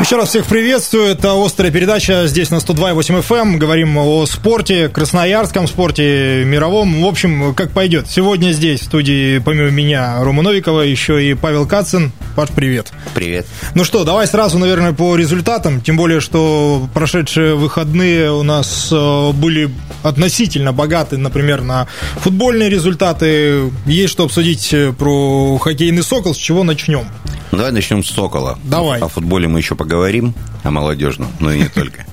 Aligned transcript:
Еще 0.00 0.14
раз 0.14 0.28
всех 0.28 0.46
приветствую. 0.46 1.06
Это 1.06 1.32
«Острая 1.44 1.72
передача» 1.72 2.28
здесь 2.28 2.50
на 2.50 2.56
102.8 2.56 3.20
FM. 3.20 3.40
Эм. 3.40 3.58
Говорим 3.58 3.98
о 3.98 4.26
спорте, 4.26 4.88
красноярском 4.88 5.66
спорте, 5.66 6.44
мировом. 6.46 7.02
В 7.02 7.06
общем, 7.06 7.52
как 7.52 7.72
пойдет. 7.72 8.08
Сегодня 8.08 8.52
здесь 8.52 8.80
в 8.80 8.84
студии, 8.84 9.38
помимо 9.38 9.70
меня, 9.70 10.22
Рома 10.22 10.44
Новикова, 10.44 10.82
еще 10.82 11.28
и 11.28 11.34
Павел 11.34 11.66
Кацин. 11.66 12.12
Паш, 12.36 12.50
привет. 12.50 12.92
Привет. 13.12 13.46
Ну 13.74 13.82
что, 13.82 14.04
давай 14.04 14.28
сразу, 14.28 14.56
наверное, 14.58 14.92
по 14.92 15.16
результатам. 15.16 15.80
Тем 15.80 15.96
более, 15.96 16.20
что 16.20 16.88
прошедшие 16.94 17.56
выходные 17.56 18.30
у 18.30 18.44
нас 18.44 18.90
э, 18.92 19.32
были 19.32 19.68
относительно 20.04 20.72
богаты, 20.72 21.16
например, 21.16 21.62
на 21.62 21.88
футбольные 22.20 22.70
результаты. 22.70 23.72
Есть 23.84 24.12
что 24.12 24.24
обсудить 24.24 24.72
про 24.96 25.58
хоккейный 25.58 26.04
«Сокол». 26.04 26.34
С 26.34 26.38
чего 26.38 26.62
начнем? 26.62 27.08
Давай 27.50 27.72
начнем 27.72 28.04
с 28.04 28.10
«Сокола». 28.10 28.58
Давай. 28.64 29.00
О 29.00 29.08
футболе 29.08 29.48
мы 29.48 29.58
еще 29.58 29.74
поговорим, 29.74 30.34
о 30.64 30.70
молодежном, 30.70 31.28
но 31.40 31.52
и 31.52 31.60
не 31.60 31.68
только. 31.68 32.04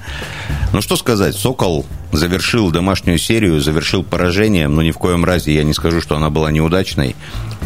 Ну 0.74 0.82
что 0.82 0.96
сказать, 0.96 1.36
«Сокол» 1.36 1.86
завершил 2.12 2.72
домашнюю 2.72 3.18
серию, 3.18 3.60
завершил 3.60 4.04
поражением, 4.04 4.76
но 4.76 4.82
ни 4.82 4.92
в 4.92 4.98
коем 4.98 5.26
разе 5.26 5.54
я 5.54 5.64
не 5.64 5.74
скажу, 5.74 6.02
что 6.02 6.16
она 6.16 6.30
была 6.30 6.52
неудачной. 6.52 7.16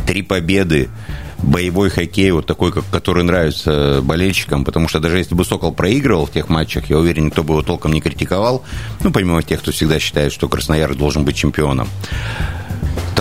Три 0.08 0.24
победы, 0.24 0.90
боевой 1.38 1.90
хоккей, 1.90 2.32
вот 2.32 2.46
такой, 2.46 2.72
который 2.72 3.24
нравится 3.24 4.02
болельщикам, 4.04 4.66
потому 4.66 4.88
что 4.88 5.00
даже 5.00 5.18
если 5.18 5.36
бы 5.36 5.46
«Сокол» 5.46 5.72
проигрывал 5.72 6.26
в 6.26 6.32
тех 6.32 6.50
матчах, 6.50 6.90
я 6.90 6.98
уверен, 6.98 7.28
никто 7.28 7.44
бы 7.44 7.54
его 7.54 7.62
толком 7.62 7.94
не 7.94 8.02
критиковал, 8.02 8.64
ну, 9.04 9.12
помимо 9.12 9.44
тех, 9.44 9.62
кто 9.62 9.72
всегда 9.72 10.00
считает, 10.00 10.34
что 10.34 10.50
Краснояр 10.50 10.96
должен 10.96 11.24
быть 11.24 11.36
чемпионом. 11.36 11.88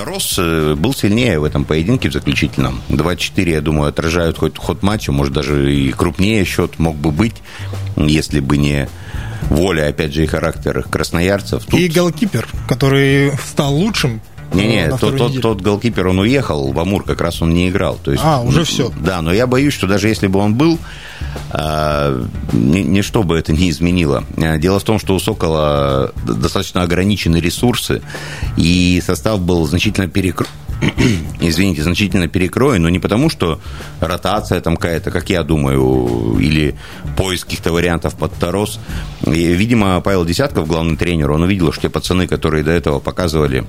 Тарос 0.09 0.39
э, 0.39 0.75
был 0.75 0.95
сильнее 0.95 1.39
в 1.39 1.45
этом 1.45 1.67
поединке 1.67 2.09
в 2.09 2.14
заключительном. 2.14 2.81
2-4, 2.89 3.51
я 3.51 3.61
думаю, 3.61 3.91
отражают 3.91 4.39
хоть 4.39 4.56
ход 4.56 4.83
матча, 4.83 5.12
может, 5.12 5.34
даже 5.34 5.70
и 5.70 5.92
крупнее 5.92 6.47
счет 6.47 6.78
мог 6.78 6.97
бы 6.97 7.11
быть, 7.11 7.34
если 7.95 8.41
бы 8.41 8.56
не 8.56 8.89
воля, 9.50 9.89
опять 9.89 10.15
же, 10.15 10.25
и 10.25 10.27
характер 10.27 10.83
красноярцев. 10.91 11.67
Тут... 11.67 11.78
И 11.78 11.89
голкипер, 11.89 12.48
который 12.67 13.33
стал 13.50 13.75
лучшим, 13.75 14.23
не-не, 14.52 14.88
тот, 14.96 15.16
тот, 15.16 15.41
тот 15.41 15.60
голкипер, 15.60 16.08
он 16.08 16.18
уехал, 16.20 16.72
в 16.72 16.78
Амур 16.78 17.04
как 17.04 17.20
раз 17.20 17.42
он 17.42 17.52
не 17.52 17.68
играл. 17.68 17.98
То 18.02 18.12
есть, 18.12 18.22
а, 18.24 18.41
уже 18.41 18.64
все. 18.64 18.91
Да, 19.00 19.20
но 19.22 19.32
я 19.32 19.46
боюсь, 19.46 19.74
что 19.74 19.86
даже 19.86 20.08
если 20.08 20.27
бы 20.27 20.38
он 20.38 20.54
был, 20.54 20.78
а, 21.50 22.24
ничто 22.52 23.22
бы 23.22 23.38
это 23.38 23.52
не 23.52 23.70
изменило. 23.70 24.24
А, 24.36 24.58
дело 24.58 24.78
в 24.80 24.84
том, 24.84 24.98
что 24.98 25.14
у 25.14 25.20
«Сокола» 25.20 26.12
достаточно 26.24 26.82
ограничены 26.82 27.36
ресурсы, 27.36 28.02
и 28.56 29.02
состав 29.04 29.41
был 29.41 29.66
значительно 29.66 30.08
перекрыт 30.08 30.48
извините, 31.41 31.82
значительно 31.82 32.28
перекроен, 32.28 32.82
но 32.82 32.88
не 32.88 32.98
потому, 32.98 33.30
что 33.30 33.60
ротация 34.00 34.60
там 34.60 34.76
какая-то, 34.76 35.10
как 35.10 35.28
я 35.30 35.42
думаю, 35.42 36.38
или 36.38 36.76
поиск 37.16 37.46
каких-то 37.46 37.72
вариантов 37.72 38.14
под 38.14 38.32
Тарос. 38.34 38.78
И, 39.26 39.30
видимо, 39.30 40.00
Павел 40.00 40.24
Десятков, 40.24 40.69
главный 40.69 40.96
тренер, 40.96 41.32
он 41.32 41.42
увидел, 41.42 41.72
что 41.72 41.82
те 41.82 41.88
пацаны, 41.88 42.26
которые 42.26 42.62
до 42.62 42.70
этого 42.70 43.00
показывали 43.00 43.64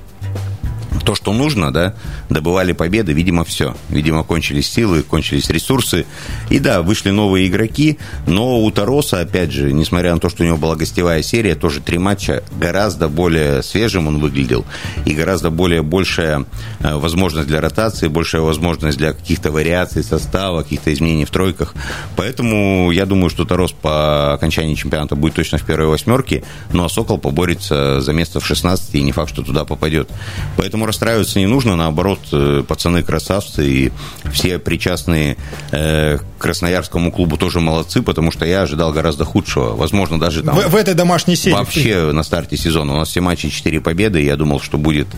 то, 1.04 1.14
что 1.14 1.32
нужно, 1.32 1.72
да, 1.72 1.94
добывали 2.28 2.72
победы, 2.72 3.12
видимо, 3.12 3.44
все. 3.44 3.76
Видимо, 3.88 4.24
кончились 4.24 4.70
силы, 4.70 5.02
кончились 5.02 5.48
ресурсы. 5.50 6.06
И 6.50 6.58
да, 6.58 6.82
вышли 6.82 7.10
новые 7.10 7.46
игроки, 7.46 7.98
но 8.26 8.60
у 8.60 8.70
Тароса, 8.70 9.20
опять 9.20 9.52
же, 9.52 9.72
несмотря 9.72 10.14
на 10.14 10.20
то, 10.20 10.28
что 10.28 10.42
у 10.42 10.46
него 10.46 10.56
была 10.56 10.76
гостевая 10.76 11.22
серия, 11.22 11.54
тоже 11.54 11.80
три 11.80 11.98
матча, 11.98 12.42
гораздо 12.58 13.08
более 13.08 13.62
свежим 13.62 14.08
он 14.08 14.18
выглядел, 14.18 14.64
и 15.04 15.14
гораздо 15.14 15.50
более 15.50 15.82
большая 15.82 16.44
э, 16.80 16.94
возможность 16.94 17.48
для 17.48 17.60
ротации, 17.60 18.08
большая 18.08 18.42
возможность 18.42 18.98
для 18.98 19.12
каких-то 19.12 19.50
вариаций 19.50 20.02
состава, 20.02 20.62
каких-то 20.62 20.92
изменений 20.92 21.24
в 21.24 21.30
тройках. 21.30 21.74
Поэтому 22.16 22.90
я 22.90 23.06
думаю, 23.06 23.30
что 23.30 23.44
Тарос 23.44 23.72
по 23.72 24.34
окончании 24.34 24.74
чемпионата 24.74 25.16
будет 25.16 25.34
точно 25.34 25.58
в 25.58 25.64
первой 25.64 25.86
восьмерке, 25.86 26.42
ну 26.72 26.84
а 26.84 26.88
Сокол 26.88 27.18
поборется 27.18 28.00
за 28.00 28.12
место 28.12 28.40
в 28.40 28.46
16, 28.46 28.94
и 28.94 29.02
не 29.02 29.12
факт, 29.12 29.32
что 29.32 29.42
туда 29.42 29.64
попадет. 29.64 30.08
Поэтому 30.56 30.79
расстраиваться 30.86 31.38
не 31.38 31.46
нужно, 31.46 31.76
наоборот, 31.76 32.20
э, 32.32 32.62
пацаны 32.66 33.02
красавцы, 33.02 33.66
и 33.66 33.92
все 34.32 34.58
причастные 34.58 35.36
э, 35.72 36.18
к 36.18 36.42
Красноярскому 36.42 37.12
клубу 37.12 37.36
тоже 37.36 37.60
молодцы, 37.60 38.02
потому 38.02 38.30
что 38.30 38.44
я 38.44 38.62
ожидал 38.62 38.92
гораздо 38.92 39.24
худшего. 39.24 39.76
Возможно, 39.76 40.18
даже 40.18 40.42
там... 40.42 40.54
В, 40.54 40.68
в 40.68 40.76
этой 40.76 40.94
домашней 40.94 41.36
серии. 41.36 41.54
Вообще 41.54 42.12
на 42.12 42.22
старте 42.22 42.56
сезона. 42.56 42.94
У 42.94 42.96
нас 42.96 43.08
все 43.08 43.20
матчи 43.20 43.48
4 43.50 43.80
победы, 43.80 44.22
и 44.22 44.26
я 44.26 44.36
думал, 44.36 44.60
что 44.60 44.78
будет 44.78 45.08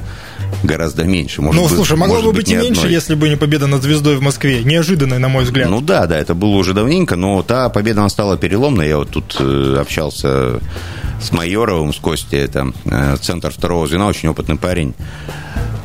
гораздо 0.62 1.04
меньше. 1.04 1.42
Может 1.42 1.60
ну, 1.60 1.68
быть, 1.68 1.76
слушай, 1.76 1.96
могло 1.96 2.22
бы 2.22 2.32
быть 2.32 2.50
и 2.50 2.56
меньше, 2.56 2.82
одной. 2.82 2.92
если 2.92 3.14
бы 3.14 3.28
не 3.28 3.36
победа 3.36 3.66
над 3.66 3.82
«Звездой» 3.82 4.16
в 4.16 4.22
Москве. 4.22 4.62
Неожиданной, 4.62 5.18
на 5.18 5.28
мой 5.28 5.44
взгляд. 5.44 5.68
Ну 5.68 5.80
да, 5.80 6.06
да, 6.06 6.18
это 6.18 6.34
было 6.34 6.56
уже 6.56 6.74
давненько, 6.74 7.16
но 7.16 7.42
та 7.42 7.68
победа, 7.68 8.00
она 8.00 8.08
стала 8.08 8.36
переломной. 8.36 8.88
Я 8.88 8.98
вот 8.98 9.10
тут 9.10 9.36
э, 9.38 9.76
общался 9.80 10.60
с 11.20 11.32
Майоровым, 11.32 11.92
с 11.92 11.98
Костей, 11.98 12.40
это 12.40 12.72
центр 13.20 13.50
второго 13.50 13.86
звена, 13.86 14.06
очень 14.06 14.28
опытный 14.28 14.56
парень. 14.56 14.94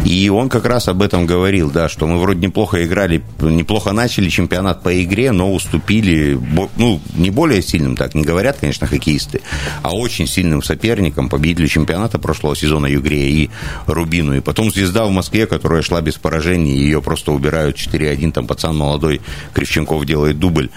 И 0.06 0.30
он 0.30 0.48
как 0.48 0.66
раз 0.66 0.88
об 0.88 1.02
этом 1.02 1.26
говорил, 1.26 1.70
да, 1.70 1.90
что 1.90 2.08
мы 2.08 2.18
вроде 2.18 2.40
неплохо 2.40 2.86
играли, 2.86 3.22
неплохо 3.42 3.92
начали 3.92 4.30
чемпионат 4.30 4.82
по 4.82 5.04
игре, 5.04 5.34
но 5.34 5.54
уступили, 5.54 6.40
ну, 6.78 7.02
не 7.14 7.30
более 7.30 7.62
сильным, 7.62 7.98
так 7.98 8.16
не 8.16 8.24
говорят, 8.24 8.58
конечно, 8.58 8.88
хоккеисты, 8.88 9.42
а 9.82 9.94
очень 9.94 10.26
сильным 10.26 10.64
соперникам, 10.64 11.28
победителю 11.28 11.68
чемпионата 11.68 12.20
прошлого 12.20 12.56
сезона 12.56 12.86
Югре 12.86 13.30
и 13.30 13.50
Рубину. 13.86 14.38
И 14.38 14.40
потом 14.40 14.72
«Звезда» 14.72 15.06
в 15.06 15.12
Москве, 15.12 15.46
которая 15.46 15.82
шла 15.82 16.00
без 16.00 16.16
поражений, 16.16 16.78
ее 16.78 17.02
просто 17.02 17.34
убирают 17.34 17.76
4-1, 17.76 18.32
там 18.32 18.48
пацан 18.48 18.78
молодой, 18.78 19.20
Кривченков 19.54 20.06
делает 20.06 20.40
дубль. 20.40 20.70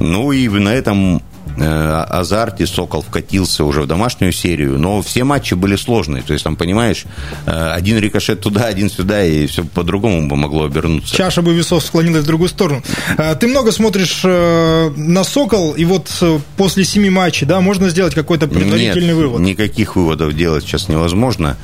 Ну 0.00 0.32
и 0.32 0.48
на 0.48 0.74
этом 0.74 1.22
азарте 1.56 2.66
Сокол 2.66 3.02
вкатился 3.02 3.64
уже 3.64 3.82
в 3.82 3.86
домашнюю 3.86 4.32
серию, 4.32 4.78
но 4.78 5.02
все 5.02 5.24
матчи 5.24 5.54
были 5.54 5.76
сложные. 5.76 6.22
То 6.22 6.32
есть, 6.32 6.44
там, 6.44 6.56
понимаешь, 6.56 7.04
э, 7.46 7.70
один 7.72 7.98
рикошет 7.98 8.40
туда, 8.40 8.64
один 8.64 8.90
сюда, 8.90 9.24
и 9.24 9.46
все 9.46 9.64
по-другому 9.64 10.28
бы 10.28 10.36
могло 10.36 10.64
обернуться. 10.64 11.14
Чаша 11.14 11.42
бы 11.42 11.54
весов 11.54 11.84
склонилась 11.84 12.24
в 12.24 12.26
другую 12.26 12.48
сторону. 12.48 12.82
Э, 13.18 13.34
ты 13.34 13.46
много 13.46 13.72
смотришь 13.72 14.22
на 14.24 15.24
Сокол, 15.24 15.72
и 15.72 15.84
вот 15.84 16.10
после 16.56 16.84
семи 16.84 17.10
матчей, 17.10 17.46
да, 17.46 17.60
можно 17.60 17.88
сделать 17.88 18.14
какой-то 18.14 18.48
предварительный 18.48 19.08
Нет, 19.08 19.16
вывод? 19.16 19.40
никаких 19.40 19.96
выводов 19.96 20.34
делать 20.34 20.64
сейчас 20.64 20.88
невозможно. 20.88 21.56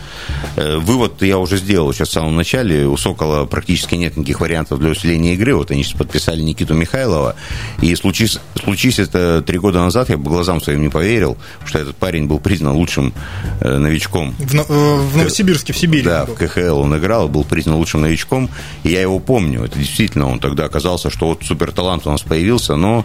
Вывод 0.56 1.22
я 1.22 1.38
уже 1.38 1.56
сделал 1.56 1.92
сейчас 1.92 2.08
в 2.08 2.12
самом 2.12 2.36
начале. 2.36 2.86
У 2.86 2.96
Сокола 2.96 3.46
практически 3.46 3.94
нет 3.94 4.16
никаких 4.16 4.40
вариантов 4.40 4.78
для 4.78 4.90
усиления 4.90 5.34
игры. 5.34 5.54
Вот 5.54 5.70
они 5.70 5.82
сейчас 5.82 5.98
подписали 5.98 6.40
Никиту 6.42 6.74
Михайлова, 6.74 7.36
и 7.80 7.94
случись, 7.94 8.38
случись 8.62 8.98
это 8.98 9.42
три 9.42 9.58
года 9.58 9.79
назад 9.84 10.10
я 10.10 10.16
бы 10.16 10.30
глазам 10.30 10.60
своим 10.60 10.82
не 10.82 10.88
поверил, 10.88 11.36
что 11.64 11.78
этот 11.78 11.96
парень 11.96 12.26
был 12.26 12.38
признан 12.38 12.74
лучшим 12.74 13.12
э, 13.60 13.78
новичком. 13.78 14.34
В, 14.38 14.54
э, 14.54 14.62
в 14.62 15.16
Новосибирске, 15.16 15.72
в 15.72 15.78
Сибири. 15.78 16.02
Да, 16.02 16.26
в 16.26 16.34
КХЛ 16.34 16.78
он 16.78 16.96
играл, 16.96 17.28
был 17.28 17.44
признан 17.44 17.76
лучшим 17.76 18.02
новичком, 18.02 18.50
и 18.84 18.90
я 18.90 19.00
его 19.00 19.18
помню. 19.18 19.64
Это 19.64 19.78
действительно, 19.78 20.28
он 20.28 20.38
тогда 20.38 20.64
оказался, 20.64 21.10
что 21.10 21.28
вот 21.28 21.44
суперталант 21.44 22.06
у 22.06 22.10
нас 22.10 22.22
появился, 22.22 22.76
но 22.76 23.04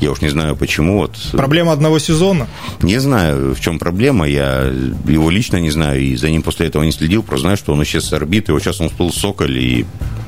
я 0.00 0.10
уж 0.10 0.20
не 0.20 0.28
знаю 0.28 0.56
почему. 0.56 0.98
Вот... 0.98 1.16
Проблема 1.32 1.72
одного 1.72 1.98
сезона? 1.98 2.46
Не 2.82 2.98
знаю, 2.98 3.54
в 3.54 3.60
чем 3.60 3.78
проблема, 3.78 4.28
я 4.28 4.72
его 5.06 5.30
лично 5.30 5.58
не 5.58 5.70
знаю, 5.70 6.00
и 6.00 6.16
за 6.16 6.30
ним 6.30 6.42
после 6.42 6.66
этого 6.66 6.82
не 6.82 6.92
следил, 6.92 7.22
просто 7.22 7.44
знаю, 7.44 7.56
что 7.56 7.72
он 7.72 7.82
исчез 7.82 8.06
с 8.06 8.12
орбиты, 8.12 8.52
вот 8.52 8.62
сейчас 8.62 8.80
он 8.80 8.88
всплыл 8.88 9.12
Соколь, 9.12 9.58
и 9.58 9.86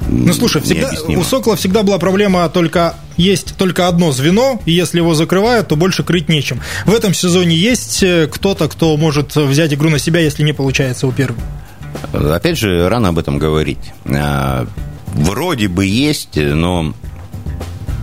ну, 0.08 0.32
слушай, 0.32 0.62
всегда, 0.62 0.90
у 1.08 1.24
Сокола 1.24 1.56
всегда 1.56 1.82
была 1.82 1.98
проблема 1.98 2.48
только 2.48 2.94
есть 3.16 3.56
только 3.56 3.88
одно 3.88 4.12
звено, 4.12 4.60
и 4.66 4.72
если 4.72 4.98
его 4.98 5.14
закрывают, 5.14 5.68
то 5.68 5.76
больше 5.76 6.04
крыть 6.04 6.28
нечем. 6.28 6.60
В 6.84 6.94
этом 6.94 7.14
сезоне 7.14 7.56
есть 7.56 8.02
э, 8.02 8.28
кто-то, 8.30 8.68
кто 8.68 8.96
может 8.96 9.34
взять 9.34 9.72
игру 9.72 9.88
на 9.88 9.98
себя, 9.98 10.20
если 10.20 10.42
не 10.42 10.52
получается 10.52 11.06
у 11.06 11.12
первого? 11.12 11.40
Опять 12.12 12.58
же, 12.58 12.88
рано 12.88 13.08
об 13.08 13.18
этом 13.18 13.38
говорить. 13.38 13.78
А, 14.04 14.66
вроде 15.14 15.68
бы 15.68 15.86
есть, 15.86 16.36
но 16.36 16.94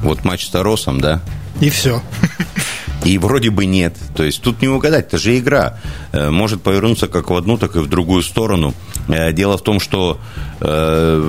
вот 0.01 0.25
матч 0.25 0.45
с 0.45 0.49
Таросом, 0.49 0.99
да? 0.99 1.21
И 1.61 1.69
все. 1.69 2.01
И 3.03 3.17
вроде 3.17 3.49
бы 3.49 3.65
нет. 3.65 3.95
То 4.15 4.23
есть 4.23 4.41
тут 4.41 4.61
не 4.61 4.67
угадать, 4.67 5.07
это 5.07 5.17
же 5.17 5.37
игра. 5.37 5.79
Э, 6.11 6.29
может 6.29 6.61
повернуться 6.61 7.07
как 7.07 7.29
в 7.29 7.35
одну, 7.35 7.57
так 7.57 7.75
и 7.75 7.79
в 7.79 7.87
другую 7.87 8.23
сторону. 8.23 8.73
Э, 9.07 9.33
дело 9.33 9.57
в 9.57 9.63
том, 9.63 9.79
что 9.79 10.19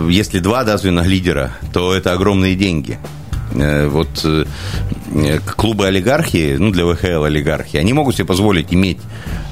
если 0.08 0.38
два 0.38 0.62
да, 0.62 0.76
звена 0.76 1.02
лидера, 1.02 1.50
то 1.72 1.92
это 1.92 2.12
огромные 2.12 2.54
деньги. 2.54 3.00
Э, 3.54 3.86
вот 3.86 4.24
э, 4.24 5.38
клубы 5.56 5.86
олигархии, 5.86 6.56
ну, 6.56 6.70
для 6.70 6.86
ВХЛ 6.86 7.24
олигархии, 7.24 7.78
они 7.78 7.92
могут 7.92 8.16
себе 8.16 8.24
позволить 8.24 8.72
иметь 8.72 8.98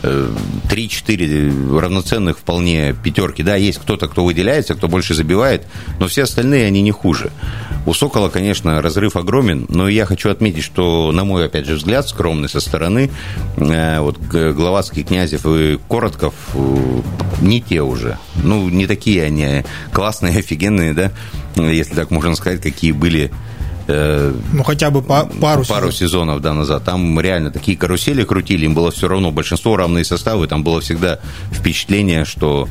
3-4 0.02 1.78
равноценных 1.78 2.38
вполне 2.38 2.94
пятерки. 2.94 3.42
Да, 3.42 3.56
есть 3.56 3.78
кто-то, 3.78 4.08
кто 4.08 4.24
выделяется, 4.24 4.74
кто 4.74 4.88
больше 4.88 5.14
забивает, 5.14 5.64
но 5.98 6.08
все 6.08 6.24
остальные, 6.24 6.66
они 6.66 6.82
не 6.82 6.90
хуже. 6.90 7.30
У 7.86 7.94
«Сокола», 7.94 8.28
конечно, 8.28 8.80
разрыв 8.80 9.16
огромен, 9.16 9.66
но 9.68 9.88
я 9.88 10.06
хочу 10.06 10.30
отметить, 10.30 10.62
что, 10.62 11.10
на 11.12 11.24
мой, 11.24 11.46
опять 11.46 11.66
же, 11.66 11.74
взгляд, 11.74 12.08
скромный 12.08 12.48
со 12.48 12.60
стороны, 12.60 13.10
э, 13.56 14.00
вот 14.00 14.18
Гловацкий, 14.18 15.02
Князев 15.02 15.46
и 15.46 15.78
Коротков 15.88 16.34
не 17.40 17.60
те 17.60 17.82
уже. 17.82 18.18
Ну, 18.42 18.68
не 18.68 18.86
такие 18.86 19.24
они 19.24 19.64
классные, 19.92 20.38
офигенные, 20.38 20.94
да, 20.94 21.12
если 21.56 21.94
так 21.94 22.10
можно 22.10 22.34
сказать, 22.36 22.60
какие 22.60 22.92
были 22.92 23.30
Э, 23.88 24.32
ну, 24.52 24.62
хотя 24.62 24.90
бы 24.90 25.02
по, 25.02 25.24
пару, 25.40 25.64
пару 25.64 25.90
сезонов. 25.90 25.94
сезонов 25.94 26.40
да, 26.40 26.54
назад. 26.54 26.84
Там 26.84 27.18
реально 27.20 27.50
такие 27.50 27.76
карусели 27.76 28.24
крутили, 28.24 28.64
им 28.66 28.74
было 28.74 28.90
все 28.90 29.08
равно. 29.08 29.30
Большинство 29.30 29.76
равные 29.76 30.04
составы, 30.04 30.46
там 30.46 30.62
было 30.62 30.80
всегда 30.80 31.18
впечатление, 31.52 32.24
что 32.24 32.68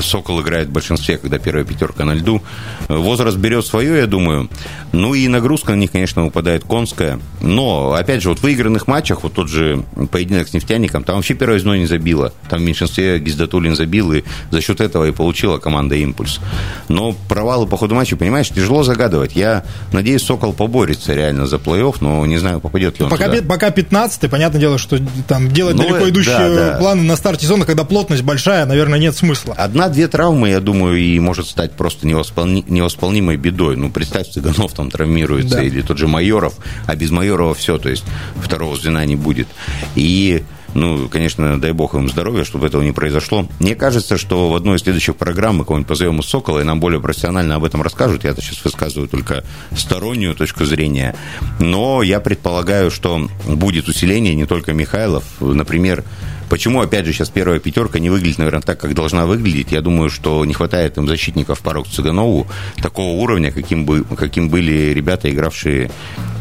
Сокол 0.00 0.40
играет 0.42 0.68
в 0.68 0.72
большинстве, 0.72 1.18
когда 1.18 1.38
первая 1.38 1.64
пятерка 1.64 2.04
на 2.04 2.14
льду. 2.14 2.42
Возраст 2.88 3.36
берет 3.36 3.66
свое, 3.66 3.98
я 3.98 4.06
думаю. 4.06 4.48
Ну 4.92 5.14
и 5.14 5.28
нагрузка 5.28 5.72
на 5.72 5.76
них, 5.76 5.92
конечно, 5.92 6.24
выпадает 6.24 6.64
конская. 6.64 7.20
Но, 7.40 7.92
опять 7.92 8.22
же, 8.22 8.30
вот 8.30 8.38
в 8.38 8.42
выигранных 8.42 8.86
матчах, 8.86 9.22
вот 9.22 9.34
тот 9.34 9.48
же 9.48 9.84
поединок 10.10 10.48
с 10.48 10.54
нефтяником, 10.54 11.04
там 11.04 11.16
вообще 11.16 11.34
первое 11.34 11.58
звено 11.58 11.76
не 11.76 11.86
забило. 11.86 12.32
Там 12.48 12.60
в 12.60 12.62
меньшинстве 12.62 13.18
Гиздатулин 13.18 13.76
забил, 13.76 14.12
и 14.12 14.24
за 14.50 14.60
счет 14.60 14.80
этого 14.80 15.04
и 15.04 15.12
получила 15.12 15.58
команда 15.58 15.94
импульс. 15.96 16.40
Но 16.88 17.14
провалы 17.28 17.66
по 17.66 17.76
ходу 17.76 17.94
матча, 17.94 18.16
понимаешь, 18.16 18.48
тяжело 18.48 18.82
загадывать. 18.82 19.36
Я 19.36 19.64
надеюсь, 19.92 20.22
Сокол 20.22 20.52
поборется 20.58 21.14
реально 21.14 21.46
за 21.46 21.56
плей-офф, 21.56 21.98
но 22.00 22.26
не 22.26 22.36
знаю, 22.36 22.58
попадет 22.60 22.98
ли 22.98 23.04
он 23.04 23.10
пока, 23.10 23.28
туда. 23.28 23.42
Пока 23.42 23.70
15 23.70 24.28
понятное 24.28 24.60
дело, 24.60 24.76
что 24.76 24.98
там 25.28 25.48
делать 25.52 25.76
ну, 25.76 25.84
далеко 25.84 26.08
идущие 26.08 26.36
да, 26.36 26.54
да. 26.72 26.76
планы 26.78 27.02
на 27.02 27.16
старте 27.16 27.44
сезона, 27.44 27.64
когда 27.64 27.84
плотность 27.84 28.24
большая, 28.24 28.66
наверное, 28.66 28.98
нет 28.98 29.16
смысла. 29.16 29.54
Одна-две 29.56 30.08
травмы, 30.08 30.48
я 30.48 30.58
думаю, 30.58 30.98
и 30.98 31.18
может 31.20 31.46
стать 31.46 31.72
просто 31.72 32.08
невосполни... 32.08 32.64
невосполнимой 32.68 33.36
бедой. 33.36 33.76
Ну, 33.76 33.88
представь, 33.88 34.30
Цыганов 34.30 34.72
там 34.72 34.90
травмируется, 34.90 35.58
да. 35.58 35.62
или 35.62 35.80
тот 35.80 35.96
же 35.96 36.08
Майоров, 36.08 36.54
а 36.86 36.96
без 36.96 37.12
Майорова 37.12 37.54
все, 37.54 37.78
то 37.78 37.88
есть 37.88 38.04
второго 38.42 38.76
звена 38.76 39.04
не 39.04 39.14
будет. 39.14 39.46
И 39.94 40.42
ну, 40.74 41.08
конечно, 41.08 41.60
дай 41.60 41.72
бог 41.72 41.94
им 41.94 42.08
здоровья, 42.08 42.44
чтобы 42.44 42.66
этого 42.66 42.82
не 42.82 42.92
произошло. 42.92 43.46
Мне 43.58 43.74
кажется, 43.74 44.18
что 44.18 44.50
в 44.50 44.54
одной 44.54 44.76
из 44.76 44.82
следующих 44.82 45.16
программ 45.16 45.56
мы 45.56 45.64
кого-нибудь 45.64 45.88
позовем 45.88 46.20
из 46.20 46.26
Сокола, 46.26 46.60
и 46.60 46.64
нам 46.64 46.80
более 46.80 47.00
профессионально 47.00 47.56
об 47.56 47.64
этом 47.64 47.82
расскажут. 47.82 48.24
Я-то 48.24 48.42
сейчас 48.42 48.64
высказываю 48.64 49.08
только 49.08 49.44
стороннюю 49.76 50.34
точку 50.34 50.64
зрения. 50.64 51.16
Но 51.58 52.02
я 52.02 52.20
предполагаю, 52.20 52.90
что 52.90 53.28
будет 53.46 53.88
усиление 53.88 54.34
не 54.34 54.46
только 54.46 54.72
Михайлов. 54.72 55.24
Например, 55.40 56.04
Почему, 56.48 56.80
опять 56.80 57.06
же, 57.06 57.12
сейчас 57.12 57.28
первая 57.28 57.58
пятерка 57.58 57.98
не 57.98 58.10
выглядит, 58.10 58.38
наверное, 58.38 58.62
так, 58.62 58.80
как 58.80 58.94
должна 58.94 59.26
выглядеть? 59.26 59.72
Я 59.72 59.80
думаю, 59.80 60.10
что 60.10 60.44
не 60.44 60.54
хватает 60.54 60.96
им 60.96 61.06
защитников 61.06 61.60
порог 61.60 61.88
Цыганову 61.88 62.46
такого 62.76 63.20
уровня, 63.20 63.52
каким, 63.52 63.84
бы, 63.84 64.04
каким 64.16 64.48
были 64.48 64.92
ребята, 64.92 65.30
игравшие 65.30 65.90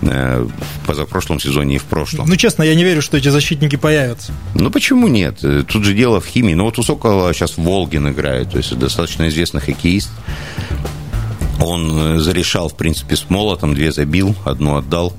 э, 0.01 0.43
в 0.43 0.87
позапрошлом 0.87 1.39
сезоне 1.39 1.75
и 1.75 1.77
в 1.77 1.83
прошлом. 1.83 2.27
Ну, 2.27 2.35
честно, 2.35 2.63
я 2.63 2.75
не 2.75 2.83
верю, 2.83 3.01
что 3.01 3.17
эти 3.17 3.29
защитники 3.29 3.75
появятся. 3.75 4.31
Ну, 4.55 4.69
почему 4.71 5.07
нет? 5.07 5.39
Тут 5.39 5.83
же 5.83 5.93
дело 5.93 6.21
в 6.21 6.25
химии. 6.25 6.53
Ну, 6.53 6.63
вот 6.65 6.79
у 6.79 6.83
Сокола 6.83 7.33
сейчас 7.33 7.57
Волгин 7.57 8.09
играет, 8.09 8.51
то 8.51 8.57
есть 8.57 8.77
достаточно 8.77 9.27
известный 9.27 9.61
хоккеист. 9.61 10.09
Он 11.59 11.91
э, 11.97 12.19
зарешал, 12.19 12.69
в 12.69 12.75
принципе, 12.75 13.15
с 13.15 13.29
молотом, 13.29 13.73
две 13.73 13.91
забил, 13.91 14.35
одну 14.45 14.75
отдал 14.75 15.13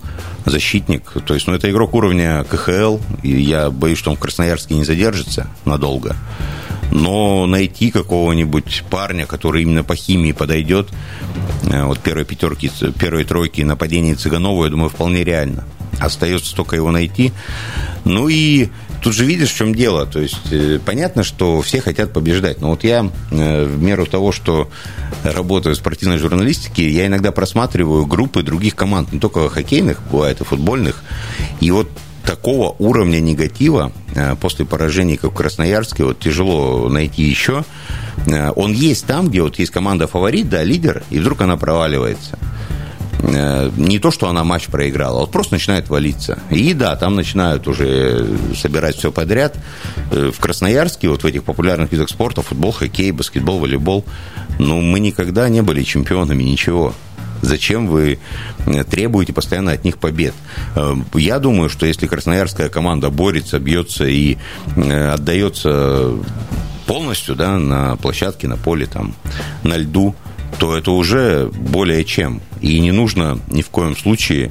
защитник. 0.45 1.13
То 1.27 1.35
есть, 1.35 1.47
ну, 1.47 1.55
это 1.55 1.71
игрок 1.71 1.95
уровня 1.95 2.45
КХЛ, 2.45 2.99
и 3.23 3.41
я 3.41 3.71
боюсь, 3.71 3.99
что 3.99 4.11
он 4.11 4.17
в 4.17 4.21
Красноярске 4.21 4.75
не 4.75 4.85
задержится 4.85 5.49
надолго. 5.65 6.17
Но 6.91 7.47
найти 7.47 7.91
какого-нибудь 7.91 8.85
парня, 8.89 9.27
который 9.27 9.63
именно 9.63 9.85
по 9.85 9.95
химии 9.95 10.33
подойдет, 10.33 10.89
э, 11.65 11.85
вот 11.85 11.99
первой 11.99 12.25
пятерки, 12.25 12.71
первой 12.99 13.25
тройки 13.25 13.63
нападения 13.63 14.15
Цыганова, 14.15 14.65
я 14.65 14.71
думаю, 14.71 14.91
вполне 14.91 15.25
реально. 15.25 15.65
Остается 16.01 16.55
только 16.55 16.77
его 16.77 16.91
найти. 16.91 17.33
Ну 18.05 18.29
и 18.29 18.69
тут 19.03 19.15
же 19.15 19.25
видишь, 19.25 19.51
в 19.51 19.57
чем 19.57 19.75
дело. 19.75 20.07
То 20.07 20.21
есть 20.21 20.53
э, 20.53 20.79
понятно, 20.85 21.25
что 21.25 21.61
все 21.63 21.81
хотят 21.81 22.13
побеждать. 22.13 22.61
Но 22.61 22.71
вот 22.71 22.85
я 22.85 23.11
э, 23.31 23.65
в 23.65 23.83
меру 23.83 24.07
того, 24.07 24.33
что 24.33 24.71
работаю 25.23 25.75
в 25.75 25.79
спортивной 25.79 26.19
журналистике, 26.19 26.89
я 26.89 27.07
иногда 27.07 27.33
просматриваю 27.33 28.07
группы 28.07 28.43
других 28.43 28.75
команд, 28.75 29.13
не 29.13 29.21
только 29.21 29.49
хоккейных, 29.49 30.01
бывает 30.11 30.41
и 30.41 30.45
футбольных. 30.45 31.03
И 31.61 31.71
вот 31.71 31.89
такого 32.25 32.75
уровня 32.79 33.21
негатива 33.21 33.93
э, 34.15 34.37
после 34.37 34.65
поражений, 34.65 35.17
как 35.17 35.33
в 35.33 35.35
Красноярске, 35.35 36.05
вот 36.05 36.19
тяжело 36.19 36.89
найти 36.89 37.23
еще. 37.23 37.65
Он 38.57 38.73
есть 38.73 39.07
там, 39.07 39.29
где 39.29 39.41
вот 39.43 39.59
есть 39.59 39.71
команда 39.71 40.07
фаворит, 40.07 40.51
да, 40.51 40.63
лидер, 40.63 41.05
и 41.09 41.19
вдруг 41.19 41.41
она 41.41 41.57
проваливается. 41.57 42.39
Э, 43.21 43.71
не 43.77 43.99
то, 43.99 44.11
что 44.11 44.29
она 44.29 44.45
матч 44.45 44.67
проиграла, 44.67 45.19
а 45.19 45.21
вот 45.23 45.31
просто 45.31 45.55
начинает 45.55 45.89
валиться. 45.89 46.39
И 46.51 46.73
да, 46.73 46.95
там 46.97 47.17
начинают 47.17 47.67
уже 47.67 48.27
собирать 48.57 48.97
все 48.97 49.11
подряд. 49.11 49.57
Э, 50.11 50.31
в 50.35 50.39
Красноярске, 50.41 51.09
вот 51.09 51.23
в 51.23 51.27
этих 51.27 51.45
популярных 51.45 51.91
видах 51.93 52.09
спорта, 52.09 52.43
футбол, 52.43 52.73
хоккей, 52.73 53.11
баскетбол, 53.11 53.59
волейбол, 53.59 54.05
ну, 54.59 54.81
мы 54.81 55.01
никогда 55.01 55.49
не 55.49 55.63
были 55.63 55.83
чемпионами, 55.83 56.43
ничего. 56.43 56.95
Зачем 57.43 57.89
вы 57.89 58.19
э, 58.67 58.85
требуете 58.85 59.33
постоянно 59.33 59.73
от 59.73 59.85
них 59.85 59.99
побед? 59.99 60.35
Я 61.15 61.39
думаю, 61.39 61.69
что 61.69 61.87
если 61.87 62.07
красноярская 62.07 62.69
команда 62.69 63.11
борется, 63.11 63.59
бьется 63.59 64.07
и 64.07 64.37
отдается 64.77 66.15
полностью 66.87 67.35
да, 67.35 67.59
на 67.59 67.97
площадке, 67.97 68.49
на 68.49 68.57
поле, 68.57 68.87
там, 68.87 69.15
на 69.63 69.77
льду, 69.77 70.15
то 70.59 70.77
это 70.77 70.91
уже 70.93 71.51
более 71.53 72.05
чем. 72.05 72.41
И 72.61 72.79
не 72.81 72.93
нужно 72.93 73.39
ни 73.49 73.63
в 73.63 73.69
коем 73.69 73.97
случае 73.97 74.51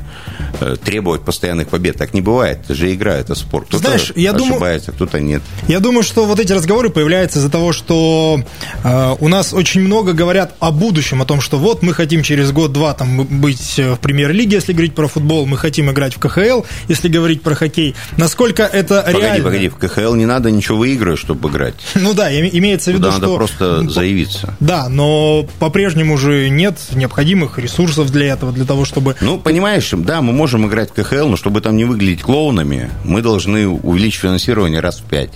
э, 0.59 0.75
требовать 0.83 1.21
постоянных 1.21 1.69
побед. 1.69 1.97
Так 1.97 2.13
не 2.13 2.21
бывает. 2.21 2.59
Это 2.63 2.75
же 2.75 2.93
игра, 2.93 3.15
это 3.15 3.35
спорт. 3.35 3.67
Кто-то 3.67 3.87
Знаешь, 3.87 4.13
я 4.15 4.31
ошибается, 4.31 4.91
думаю, 4.91 5.09
кто-то 5.09 5.19
нет. 5.19 5.41
Я 5.67 5.79
думаю, 5.79 6.03
что 6.03 6.25
вот 6.25 6.39
эти 6.39 6.53
разговоры 6.53 6.89
появляются 6.89 7.39
из-за 7.39 7.49
того, 7.49 7.73
что 7.73 8.41
э, 8.83 9.15
у 9.19 9.27
нас 9.27 9.53
очень 9.53 9.81
много 9.81 10.13
говорят 10.13 10.55
о 10.59 10.71
будущем, 10.71 11.21
о 11.21 11.25
том, 11.25 11.41
что 11.41 11.57
вот 11.57 11.83
мы 11.83 11.93
хотим 11.93 12.23
через 12.23 12.51
год-два 12.51 12.93
там 12.93 13.25
быть 13.25 13.77
в 13.77 13.97
премьер-лиге, 13.97 14.57
если 14.57 14.73
говорить 14.73 14.95
про 14.95 15.07
футбол, 15.07 15.45
мы 15.45 15.57
хотим 15.57 15.91
играть 15.91 16.15
в 16.15 16.19
КХЛ, 16.19 16.61
если 16.87 17.09
говорить 17.09 17.41
про 17.41 17.55
хоккей. 17.55 17.95
Насколько 18.17 18.63
это 18.63 19.01
погоди, 19.01 19.19
реально? 19.19 19.43
Погоди, 19.43 19.69
погоди, 19.69 19.87
в 19.89 19.93
КХЛ 19.93 20.15
не 20.15 20.25
надо 20.25 20.51
ничего 20.51 20.77
выигрывать, 20.77 21.19
чтобы 21.19 21.49
играть. 21.49 21.75
Ну 22.07 22.13
да, 22.13 22.31
имеется 22.31 22.91
в 22.91 22.93
виду, 22.93 23.05
Туда 23.05 23.11
что... 23.11 23.21
надо 23.21 23.35
просто 23.35 23.89
заявиться. 23.89 24.55
Да, 24.59 24.87
но 24.87 25.45
по-прежнему 25.59 26.17
же 26.17 26.49
нет 26.49 26.77
необходимых 26.93 27.59
ресурсов 27.59 27.96
для 28.05 28.33
этого, 28.33 28.51
для 28.51 28.65
того, 28.65 28.85
чтобы... 28.85 29.15
Ну, 29.21 29.39
понимаешь, 29.39 29.89
да, 29.93 30.21
мы 30.21 30.33
можем 30.33 30.67
играть 30.67 30.91
в 30.91 30.93
КХЛ, 30.93 31.27
но 31.27 31.37
чтобы 31.37 31.61
там 31.61 31.75
не 31.75 31.85
выглядеть 31.85 32.21
клоунами, 32.21 32.89
мы 33.03 33.21
должны 33.21 33.67
увеличить 33.67 34.21
финансирование 34.21 34.79
раз 34.79 34.99
в 34.99 35.03
пять. 35.03 35.33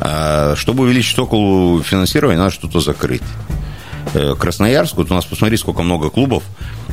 А, 0.00 0.54
чтобы 0.56 0.84
увеличить 0.84 1.18
около 1.18 1.82
финансирования, 1.82 2.38
надо 2.38 2.50
что-то 2.50 2.80
закрыть. 2.80 3.22
Э, 4.14 4.34
Красноярск, 4.38 4.96
вот 4.96 5.10
у 5.10 5.14
нас 5.14 5.24
посмотри, 5.24 5.56
сколько 5.56 5.82
много 5.82 6.10
клубов, 6.10 6.42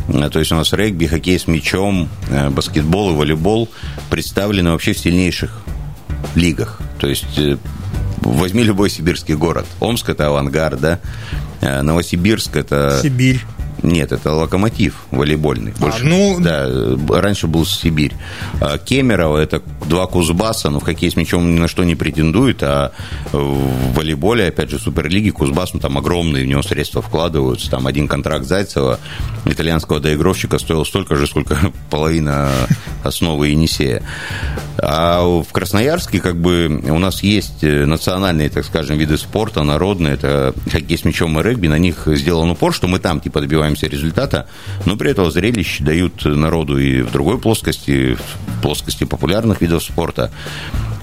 э, 0.09 0.29
то 0.29 0.39
есть 0.39 0.51
у 0.51 0.55
нас 0.55 0.73
регби, 0.73 1.07
хоккей 1.07 1.39
с 1.39 1.47
мячом, 1.47 2.09
э, 2.29 2.49
баскетбол 2.49 3.11
и 3.11 3.15
волейбол 3.15 3.69
представлены 4.09 4.71
вообще 4.71 4.93
в 4.93 4.99
сильнейших 4.99 5.61
лигах. 6.35 6.79
То 6.99 7.07
есть 7.07 7.39
возьми 8.21 8.63
любой 8.63 8.89
сибирский 8.89 9.35
город. 9.35 9.65
Омск– 9.79 10.09
это 10.09 10.27
авангард, 10.27 10.79
да? 10.79 10.99
Новосибирск– 11.61 12.55
это... 12.55 12.99
Сибирь. 13.01 13.41
Нет, 13.83 14.11
это 14.11 14.33
локомотив 14.33 14.95
волейбольный. 15.11 15.73
А, 15.77 15.81
больше. 15.81 15.99
А, 16.01 16.05
ну... 16.05 16.39
Да, 16.39 17.21
раньше 17.21 17.47
был 17.47 17.65
Сибирь. 17.65 18.13
А 18.59 18.77
Кемерово– 18.77 19.37
это 19.39 19.61
два 19.85 20.07
Кузбасса, 20.07 20.69
но 20.69 20.79
в 20.79 20.83
хоккей 20.83 21.11
с 21.11 21.15
мячом 21.15 21.53
ни 21.53 21.59
на 21.59 21.67
что 21.67 21.83
не 21.83 21.95
претендует, 21.95 22.63
а 22.63 22.91
в 23.31 23.93
волейболе, 23.93 24.47
опять 24.47 24.69
же, 24.69 24.79
Суперлиги, 24.79 25.29
Кузбасс, 25.29 25.73
ну, 25.73 25.79
там 25.79 25.97
огромные 25.97 26.43
в 26.43 26.47
него 26.47 26.63
средства 26.63 27.01
вкладываются. 27.01 27.69
Там 27.69 27.87
один 27.87 28.07
контракт 28.07 28.45
Зайцева, 28.45 28.99
итальянского 29.45 29.99
доигровщика, 29.99 30.57
стоил 30.59 30.85
столько 30.85 31.15
же, 31.15 31.27
сколько 31.27 31.57
половина 31.89 32.51
основы 33.03 33.49
Енисея. 33.49 34.03
А 34.79 35.21
в 35.23 35.51
Красноярске, 35.51 36.19
как 36.19 36.37
бы, 36.37 36.81
у 36.89 36.99
нас 36.99 37.23
есть 37.23 37.63
национальные, 37.63 38.49
так 38.49 38.65
скажем, 38.65 38.97
виды 38.97 39.17
спорта, 39.17 39.63
народные, 39.63 40.13
это 40.13 40.53
хоккей 40.71 40.97
с 40.97 41.05
мячом 41.05 41.39
и 41.39 41.43
регби, 41.43 41.67
на 41.67 41.77
них 41.77 42.07
сделан 42.07 42.51
упор, 42.51 42.73
что 42.73 42.87
мы 42.87 42.99
там, 42.99 43.19
типа, 43.19 43.41
добиваемся 43.41 43.87
результата, 43.87 44.47
но 44.85 44.95
при 44.95 45.11
этом 45.11 45.31
зрелищ 45.31 45.79
дают 45.79 46.25
народу 46.25 46.77
и 46.77 47.01
в 47.01 47.11
другой 47.11 47.39
плоскости, 47.39 48.15
в 48.15 48.61
плоскости 48.61 49.03
популярных 49.03 49.61
видов 49.61 49.83
спорта. 49.83 50.31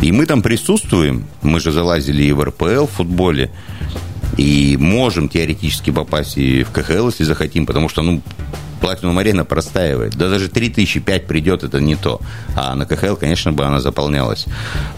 И 0.00 0.12
мы 0.12 0.26
там 0.26 0.42
присутствуем, 0.42 1.26
мы 1.42 1.60
же 1.60 1.72
залазили 1.72 2.24
и 2.24 2.32
в 2.32 2.42
РПЛ 2.42 2.86
в 2.86 2.90
футболе, 2.90 3.50
и 4.36 4.76
можем 4.78 5.28
теоретически 5.28 5.90
попасть 5.90 6.36
и 6.38 6.64
в 6.64 6.70
КХЛ, 6.70 7.08
если 7.08 7.24
захотим, 7.24 7.66
потому 7.66 7.88
что, 7.88 8.02
ну, 8.02 8.20
Платинум 8.84 9.16
Арена 9.16 9.46
простаивает. 9.46 10.14
Да 10.14 10.28
даже 10.28 10.50
3005 10.50 11.26
придет, 11.26 11.64
это 11.64 11.80
не 11.80 11.96
то. 11.96 12.20
А 12.54 12.74
на 12.74 12.84
КХЛ, 12.84 13.14
конечно 13.14 13.50
бы, 13.50 13.64
она 13.64 13.80
заполнялась. 13.80 14.44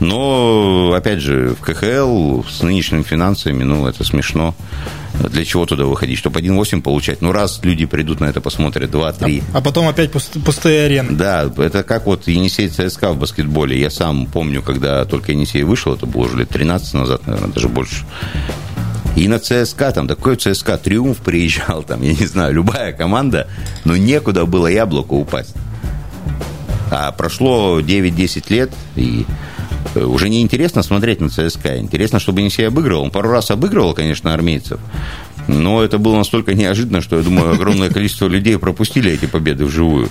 Но, 0.00 0.93
опять 0.93 1.21
же, 1.21 1.55
в 1.55 1.61
КХЛ 1.61 2.43
с 2.50 2.62
нынешними 2.62 3.05
финансами, 3.05 3.62
ну, 3.62 3.87
это 3.87 4.02
смешно. 4.02 4.57
Для 5.21 5.45
чего 5.45 5.66
туда 5.66 5.85
выходить? 5.85 6.19
Чтобы 6.19 6.40
1,8 6.40 6.83
получать? 6.83 7.23
Ну, 7.23 7.31
раз 7.31 7.61
люди 7.62 7.87
придут 7.87 8.19
на 8.19 8.25
это, 8.25 8.40
посмотрят, 8.40 8.90
2-3. 8.90 9.45
А, 9.55 9.59
а 9.59 9.61
потом 9.61 9.87
опять 9.87 10.11
пустые 10.11 10.87
арены. 10.87 11.12
Да, 11.12 11.49
это 11.57 11.85
как 11.85 12.07
вот 12.07 12.26
Енисей 12.26 12.69
ЦСКА 12.69 13.12
в 13.12 13.19
баскетболе. 13.21 13.81
Я 13.81 13.90
сам 13.90 14.26
помню, 14.26 14.62
когда 14.62 15.05
только 15.05 15.31
Енисей 15.31 15.62
вышел, 15.62 15.95
это 15.95 16.07
было 16.07 16.23
уже 16.23 16.38
лет 16.38 16.49
13 16.49 16.95
назад, 16.95 17.25
наверное, 17.25 17.52
даже 17.52 17.69
больше. 17.69 18.05
И 19.16 19.28
на 19.28 19.38
ЦСКА, 19.38 19.92
там 19.92 20.06
такой 20.06 20.37
ЦСКА 20.37 20.76
Триумф 20.76 21.18
приезжал, 21.18 21.82
там, 21.82 22.02
я 22.02 22.12
не 22.12 22.26
знаю, 22.26 22.54
любая 22.54 22.92
команда, 22.92 23.49
но 23.85 23.96
некуда 23.96 24.44
было 24.44 24.66
яблоку 24.66 25.16
упасть. 25.16 25.54
А 26.90 27.11
прошло 27.12 27.80
9-10 27.80 28.44
лет, 28.50 28.70
и 28.94 29.25
э, 29.94 30.04
уже 30.04 30.28
не 30.28 30.42
интересно 30.42 30.82
смотреть 30.82 31.20
на 31.20 31.30
ЦСКА. 31.30 31.78
Интересно, 31.78 32.20
чтобы 32.20 32.40
Енисей 32.40 32.68
обыгрывал. 32.68 33.04
Он 33.04 33.11
пару 33.11 33.30
раз 33.30 33.50
обыгрывал, 33.50 33.94
конечно, 33.94 34.32
армейцев. 34.35 34.78
Но 35.49 35.82
это 35.82 35.99
было 35.99 36.16
настолько 36.16 36.54
неожиданно, 36.54 37.00
что, 37.00 37.16
я 37.16 37.23
думаю, 37.23 37.52
огромное 37.52 37.90
количество 37.90 38.26
людей 38.26 38.58
пропустили 38.58 39.12
эти 39.12 39.26
победы 39.26 39.64
вживую. 39.64 40.11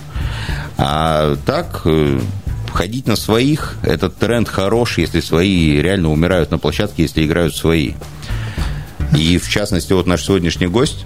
А 0.77 1.35
так, 1.45 1.81
э, 1.85 2.19
ходить 2.74 3.07
на 3.07 3.15
своих, 3.15 3.77
этот 3.83 4.17
тренд 4.17 4.50
хорош, 4.50 4.97
если 4.97 5.19
свои 5.21 5.79
реально 5.81 6.12
умирают 6.12 6.51
на 6.51 6.57
площадке, 6.57 7.03
если 7.03 7.25
играют 7.25 7.55
свои. 7.55 7.93
И, 9.13 9.38
в 9.38 9.50
частности, 9.50 9.93
вот 9.93 10.07
наш 10.07 10.24
сегодняшний 10.24 10.67
гость, 10.67 11.05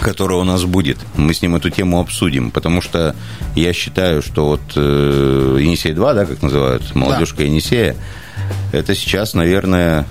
который 0.00 0.38
у 0.38 0.44
нас 0.44 0.64
будет, 0.64 0.98
мы 1.16 1.34
с 1.34 1.42
ним 1.42 1.56
эту 1.56 1.70
тему 1.70 2.00
обсудим, 2.00 2.50
потому 2.50 2.80
что 2.80 3.14
я 3.54 3.72
считаю, 3.72 4.22
что 4.22 4.46
вот 4.46 4.60
э, 4.76 5.56
Енисей-2, 5.60 6.14
да, 6.14 6.24
как 6.24 6.42
называют, 6.42 6.94
молодежка 6.94 7.38
да. 7.38 7.44
Енисея, 7.44 7.96
это 8.72 8.94
сейчас, 8.94 9.34
наверное, 9.34 10.06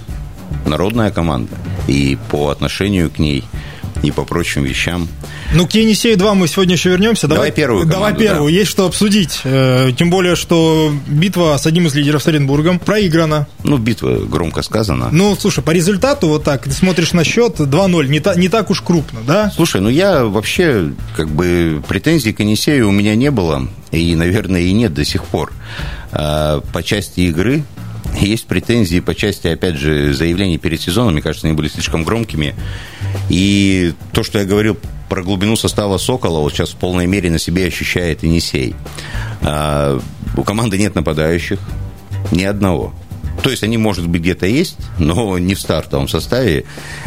народная 0.66 1.12
команда. 1.12 1.56
И 1.88 2.18
по 2.30 2.50
отношению 2.50 3.10
к 3.10 3.20
ней, 3.20 3.44
и 4.04 4.12
по 4.12 4.24
прочим 4.26 4.64
вещам– 4.64 5.08
ну, 5.52 5.66
к 5.66 5.72
Енисею-2 5.72 6.36
мы 6.36 6.48
сегодня 6.48 6.76
еще 6.76 6.90
вернемся. 6.90 7.28
Давай, 7.28 7.50
давай 7.50 7.52
первую 7.52 7.82
команду, 7.82 8.00
Давай 8.00 8.14
первую. 8.14 8.52
Да. 8.52 8.60
Есть 8.60 8.70
что 8.70 8.86
обсудить. 8.86 9.42
Э, 9.44 9.92
тем 9.98 10.12
более, 10.12 10.36
что 10.36 10.94
битва 11.08 11.58
с 11.58 11.66
одним 11.66 11.88
из 11.88 11.96
лидеров 11.96 12.22
с 12.22 12.28
Оренбургом 12.28 12.78
проиграна. 12.78 13.48
Ну, 13.64 13.78
битва 13.78 14.26
громко 14.26 14.62
сказано. 14.62 15.10
Ну, 15.12 15.36
слушай, 15.36 15.64
по 15.64 15.72
результату 15.72 16.28
вот 16.28 16.44
так, 16.44 16.64
ты 16.64 16.72
смотришь 16.72 17.14
на 17.14 17.24
счет 17.24 17.60
2-0, 17.60 18.08
не, 18.08 18.20
та, 18.20 18.36
не 18.36 18.48
так 18.48 18.70
уж 18.70 18.82
крупно, 18.82 19.22
да? 19.26 19.52
Слушай, 19.56 19.82
ну 19.82 19.90
я 19.90 20.24
вообще, 20.24 20.92
как 21.16 21.30
бы, 21.30 21.82
претензий 21.88 22.32
к 22.32 22.42
Енисею 22.42 22.90
у 22.90 22.92
меня 22.92 23.16
не 23.16 23.32
было, 23.32 23.68
и, 23.92 24.16
наверное, 24.16 24.62
и 24.62 24.72
нет 24.72 24.94
до 24.94 25.04
сих 25.04 25.26
пор. 25.26 25.52
А, 26.12 26.62
по 26.74 26.84
части 26.84 27.22
игры 27.22 27.64
есть 28.20 28.48
претензии 28.48 29.00
по 29.00 29.16
части, 29.16 29.48
опять 29.48 29.76
же, 29.76 30.14
заявлений 30.14 30.58
перед 30.58 30.82
сезоном, 30.82 31.14
мне 31.14 31.22
кажется, 31.22 31.48
они 31.48 31.56
были 31.56 31.68
слишком 31.68 32.04
громкими. 32.04 32.56
И 33.30 33.94
то, 34.12 34.24
что 34.24 34.40
я 34.40 34.46
говорил 34.46 34.78
про 35.10 35.24
глубину 35.24 35.56
состава 35.56 35.98
«Сокола» 35.98 36.40
вот 36.40 36.54
сейчас 36.54 36.70
в 36.70 36.76
полной 36.76 37.08
мере 37.08 37.32
на 37.32 37.40
себе 37.40 37.66
ощущает 37.66 38.24
Енисей. 38.24 38.76
А, 39.42 40.00
у 40.38 40.44
команды 40.44 40.78
нет 40.78 40.96
нападающих, 40.96 41.60
ни 42.32 42.44
одного. 42.44 42.94
То 43.42 43.50
есть 43.50 43.64
они, 43.64 43.78
может 43.78 44.08
быть, 44.08 44.22
где-то 44.22 44.46
есть, 44.46 44.78
но 44.98 45.38
не 45.38 45.56
в 45.56 45.62
стартовом 45.62 46.08
составе. 46.08 46.66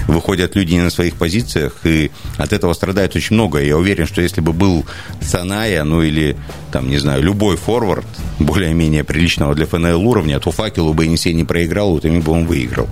Выходят 0.08 0.56
люди 0.56 0.74
не 0.74 0.80
на 0.80 0.90
своих 0.90 1.16
позициях, 1.16 1.80
и 1.84 2.10
от 2.38 2.52
этого 2.52 2.72
страдает 2.72 3.14
очень 3.14 3.34
много. 3.34 3.60
Я 3.60 3.76
уверен, 3.76 4.06
что 4.06 4.22
если 4.22 4.40
бы 4.40 4.52
был 4.52 4.86
Саная, 5.20 5.84
ну 5.84 6.02
или, 6.02 6.36
там, 6.70 6.88
не 6.88 6.98
знаю, 6.98 7.22
любой 7.22 7.56
форвард, 7.56 8.06
более-менее 8.38 9.04
приличного 9.04 9.54
для 9.54 9.66
ФНЛ 9.66 10.06
уровня, 10.06 10.40
то 10.40 10.50
факелу 10.50 10.94
бы 10.94 11.04
Енисей 11.04 11.34
не 11.34 11.44
проиграл, 11.44 11.90
вот 11.90 12.04
ими 12.04 12.20
бы 12.20 12.32
он 12.32 12.46
выиграл. 12.46 12.88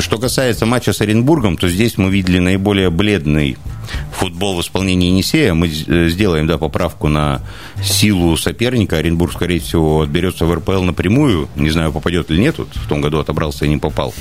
Что 0.00 0.18
касается 0.18 0.66
матча 0.66 0.92
с 0.92 1.00
Оренбургом, 1.00 1.56
то 1.56 1.68
здесь 1.68 1.98
мы 1.98 2.10
видели 2.10 2.38
наиболее 2.38 2.90
бледный 2.90 3.56
футбол 4.12 4.56
в 4.56 4.60
исполнении 4.60 5.08
Енисея. 5.08 5.54
Мы 5.54 5.68
э, 5.68 6.08
сделаем 6.08 6.46
да, 6.46 6.58
поправку 6.58 7.08
на 7.08 7.42
силу 7.82 8.36
соперника. 8.36 8.96
Оренбург, 8.96 9.32
скорее 9.32 9.60
всего, 9.60 10.02
отберется 10.02 10.46
в 10.46 10.54
РПЛ 10.54 10.82
напрямую. 10.82 11.48
Не 11.56 11.70
знаю, 11.70 11.92
попадет 11.92 12.30
или 12.30 12.40
нет. 12.40 12.58
Вот 12.58 12.68
в 12.74 12.88
том 12.88 13.00
году 13.00 13.18
отобрался 13.18 13.66
и 13.66 13.68
не 13.68 13.76
попал. 13.76 14.14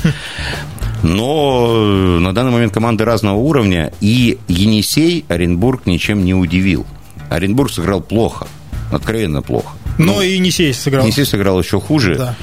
Но 1.02 1.68
э, 1.70 2.20
на 2.20 2.34
данный 2.34 2.52
момент 2.52 2.74
команды 2.74 3.06
разного 3.06 3.38
уровня. 3.38 3.92
И 4.02 4.38
Енисей 4.48 5.26
Оренбург 5.28 5.86
ничем 5.86 6.24
не 6.24 6.34
удивил. 6.34 6.86
Оренбург 7.30 7.72
сыграл 7.72 8.02
плохо. 8.02 8.48
Откровенно 8.92 9.42
плохо. 9.42 9.76
Но 9.98 10.14
ну, 10.14 10.22
и 10.22 10.36
Енисей 10.36 10.74
сыграл. 10.74 11.04
Енисей 11.04 11.26
сыграл 11.26 11.60
еще 11.60 11.80
хуже. 11.80 12.16
Да. 12.16 12.36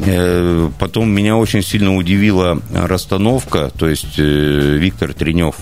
Э, 0.00 0.70
потом 0.78 1.10
меня 1.10 1.36
очень 1.36 1.62
сильно 1.62 1.96
удивила 1.96 2.60
расстановка, 2.72 3.70
то 3.76 3.88
есть 3.88 4.18
э, 4.18 4.76
Виктор 4.78 5.12
Тренев, 5.12 5.56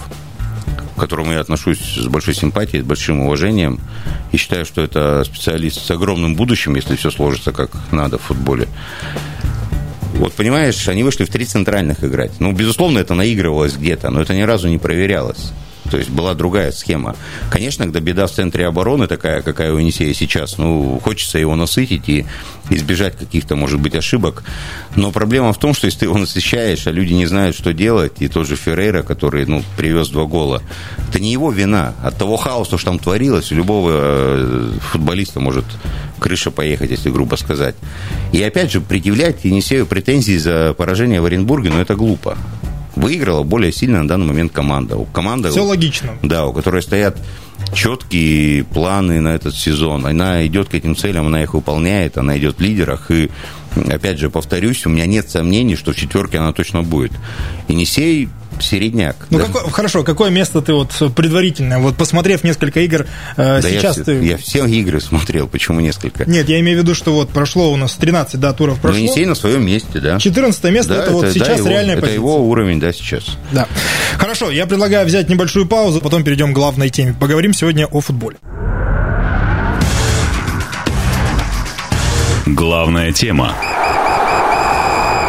к 0.95 1.01
которому 1.01 1.33
я 1.33 1.41
отношусь 1.41 1.79
с 1.79 2.07
большой 2.07 2.35
симпатией, 2.35 2.83
с 2.83 2.87
большим 2.87 3.21
уважением, 3.21 3.81
и 4.33 4.37
считаю, 4.37 4.65
что 4.65 4.83
это 4.83 5.23
специалист 5.25 5.85
с 5.85 5.91
огромным 5.91 6.35
будущим, 6.35 6.75
если 6.75 6.97
все 6.97 7.11
сложится 7.11 7.53
как 7.53 7.71
надо 7.93 8.19
в 8.19 8.23
футболе. 8.23 8.69
Вот 10.15 10.33
понимаешь, 10.33 10.89
они 10.89 11.03
вышли 11.03 11.25
в 11.25 11.29
три 11.29 11.45
центральных 11.45 12.03
играть. 12.03 12.33
Ну, 12.41 12.53
безусловно, 12.53 12.99
это 12.99 13.15
наигрывалось 13.15 13.77
где-то, 13.77 14.11
но 14.11 14.23
это 14.23 14.35
ни 14.35 14.43
разу 14.43 14.69
не 14.69 14.79
проверялось. 14.79 15.53
То 15.91 15.99
есть 15.99 16.11
была 16.11 16.35
другая 16.35 16.73
схема. 16.73 17.17
Конечно, 17.51 17.85
когда 17.85 18.01
беда 18.01 18.27
в 18.27 18.33
центре 18.33 18.67
обороны 18.67 19.07
такая, 19.07 19.43
какая 19.43 19.73
у 19.73 19.79
Енисея 19.79 20.15
сейчас, 20.15 20.59
ну, 20.59 21.01
хочется 21.03 21.39
его 21.39 21.55
насытить 21.57 22.09
и 22.09 22.27
избежать 22.71 23.17
каких-то, 23.17 23.57
может 23.57 23.81
быть, 23.81 23.95
ошибок. 23.95 24.45
Но 24.97 25.13
проблема 25.13 25.53
в 25.53 25.59
том, 25.59 25.75
что 25.75 25.87
если 25.87 26.01
ты 26.01 26.05
его 26.07 26.19
насыщаешь, 26.19 26.87
а 26.87 26.91
люди 26.91 27.13
не 27.13 27.27
знают, 27.27 27.57
что 27.57 27.73
делать, 27.73 28.15
и 28.19 28.29
тот 28.29 28.47
же 28.47 28.57
Феррейра, 28.57 29.03
который, 29.03 29.47
ну, 29.47 29.63
привез 29.77 30.09
два 30.09 30.25
гола, 30.25 30.63
это 31.09 31.21
не 31.21 31.33
его 31.33 31.51
вина. 31.51 31.95
От 32.03 32.19
того 32.19 32.37
хаоса, 32.37 32.79
что 32.79 32.91
там 32.91 32.99
творилось, 32.99 33.53
у 33.53 33.55
любого 33.55 33.91
э, 33.93 34.73
футболиста 34.81 35.41
может 35.41 35.65
крыша 36.19 36.51
поехать, 36.51 36.91
если 36.91 37.11
грубо 37.11 37.37
сказать. 37.37 37.75
И 38.33 38.43
опять 38.43 38.73
же, 38.73 38.81
предъявлять 38.81 39.45
Енисею 39.45 39.87
претензии 39.87 40.37
за 40.37 40.75
поражение 40.75 41.21
в 41.21 41.25
Оренбурге, 41.27 41.71
ну, 41.71 41.81
это 41.81 41.95
глупо 41.95 42.37
выиграла 42.97 43.43
более 43.43 43.73
сильно 43.73 44.03
на 44.03 44.09
данный 44.09 44.27
момент 44.27 44.53
команда. 44.53 44.97
Команда 45.13 45.51
Все 45.51 45.63
логично. 45.63 46.13
Да, 46.23 46.47
у 46.47 46.53
которой 46.53 46.83
стоят 46.83 47.19
четкие 47.73 48.65
планы 48.65 49.21
на 49.21 49.29
этот 49.29 49.55
сезон. 49.55 50.07
Она 50.07 50.47
идет 50.47 50.69
к 50.69 50.75
этим 50.75 50.97
целям, 50.97 51.27
она 51.27 51.43
их 51.43 51.55
выполняет, 51.55 52.19
она 52.19 52.37
идет 52.39 52.59
в 52.59 52.61
лидерах. 52.61 53.11
И, 53.11 53.31
опять 53.89 54.19
же, 54.19 54.31
повторюсь, 54.31 54.85
у 54.87 54.91
меня 54.91 55.07
нет 55.07 55.31
сомнений, 55.31 55.77
что 55.77 55.93
в 55.93 55.97
четверке 55.97 56.39
она 56.39 56.53
точно 56.53 56.83
будет. 56.83 57.13
Енисей 57.69 58.29
середняк. 58.63 59.17
Ну, 59.31 59.39
да. 59.39 59.45
какое, 59.45 59.71
хорошо, 59.71 60.03
какое 60.03 60.31
место 60.31 60.63
ты 60.63 60.73
вот 60.73 60.91
предварительное, 61.15 61.79
вот 61.79 61.97
посмотрев 61.97 62.45
несколько 62.45 62.81
игр, 62.81 63.07
э, 63.37 63.61
да 63.61 63.63
сейчас 63.63 63.99
я, 63.99 64.05
ты... 64.05 64.25
Я 64.25 64.37
все 64.37 64.67
игры 64.67 65.01
смотрел, 65.01 65.47
почему 65.49 65.81
несколько? 65.81 66.29
Нет, 66.29 66.49
я 66.49 66.61
имею 66.61 66.79
в 66.79 66.83
виду, 66.83 66.95
что 66.95 67.13
вот 67.13 67.31
прошло 67.31 67.73
у 67.73 67.77
нас 67.77 67.95
13, 67.95 68.39
да, 68.41 68.53
туров 68.53 68.81
прошло. 68.81 68.99
Ну, 68.99 69.05
Енисей 69.05 69.27
на 69.27 69.35
своем 69.35 69.65
месте, 69.65 70.01
да. 70.01 70.19
14 70.19 70.65
место, 70.65 70.95
да, 70.95 70.95
это, 70.97 71.05
это 71.05 71.13
вот 71.13 71.33
сейчас 71.33 71.49
да, 71.49 71.55
его, 71.55 71.69
реальная 71.69 71.95
это 71.95 72.03
позиция. 72.03 72.21
его 72.21 72.49
уровень, 72.49 72.81
да, 72.81 72.93
сейчас. 72.93 73.37
Да. 73.53 73.69
Хорошо, 74.19 74.51
я 74.51 74.67
предлагаю 74.67 75.07
взять 75.07 75.29
небольшую 75.29 75.67
паузу, 75.67 76.01
потом 76.01 76.25
перейдем 76.25 76.53
к 76.53 76.55
главной 76.55 76.91
теме. 76.91 77.15
Поговорим 77.19 77.53
сегодня 77.53 77.87
о 77.87 78.01
футболе. 78.01 78.37
Главная 82.47 83.13
тема. 83.13 83.57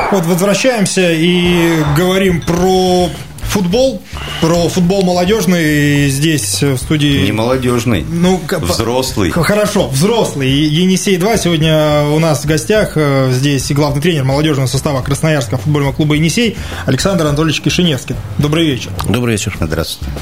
Вот 0.09 0.25
возвращаемся 0.25 1.11
и 1.11 1.83
говорим 1.97 2.41
про 2.41 3.09
футбол, 3.57 4.03
про 4.39 4.69
футбол 4.69 5.03
молодежный 5.03 6.09
здесь 6.09 6.61
в 6.61 6.77
студии. 6.77 7.25
Не 7.25 7.31
молодежный, 7.31 8.05
ну, 8.07 8.39
взрослый. 8.61 9.31
Хорошо, 9.31 9.87
взрослый. 9.87 10.47
Енисей 10.47 11.17
2 11.17 11.37
сегодня 11.37 12.03
у 12.03 12.19
нас 12.19 12.43
в 12.43 12.45
гостях 12.45 12.91
э, 12.93 13.31
здесь 13.31 13.71
главный 13.71 13.99
тренер 13.99 14.25
молодежного 14.25 14.67
состава 14.67 15.01
Красноярского 15.01 15.57
футбольного 15.57 15.91
клуба 15.91 16.13
Енисей 16.13 16.55
Александр 16.85 17.25
Анатольевич 17.25 17.61
Кишиневский. 17.61 18.15
Добрый 18.37 18.67
вечер. 18.67 18.91
Добрый 19.09 19.31
вечер. 19.31 19.57
Здравствуйте. 19.59 20.13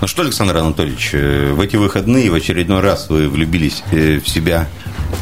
Ну 0.00 0.06
что, 0.06 0.22
Александр 0.22 0.56
Анатольевич, 0.56 1.10
э, 1.12 1.52
в 1.52 1.60
эти 1.60 1.76
выходные 1.76 2.30
в 2.30 2.34
очередной 2.34 2.80
раз 2.80 3.10
вы 3.10 3.28
влюбились 3.28 3.82
э, 3.92 4.18
в 4.18 4.26
себя 4.26 4.66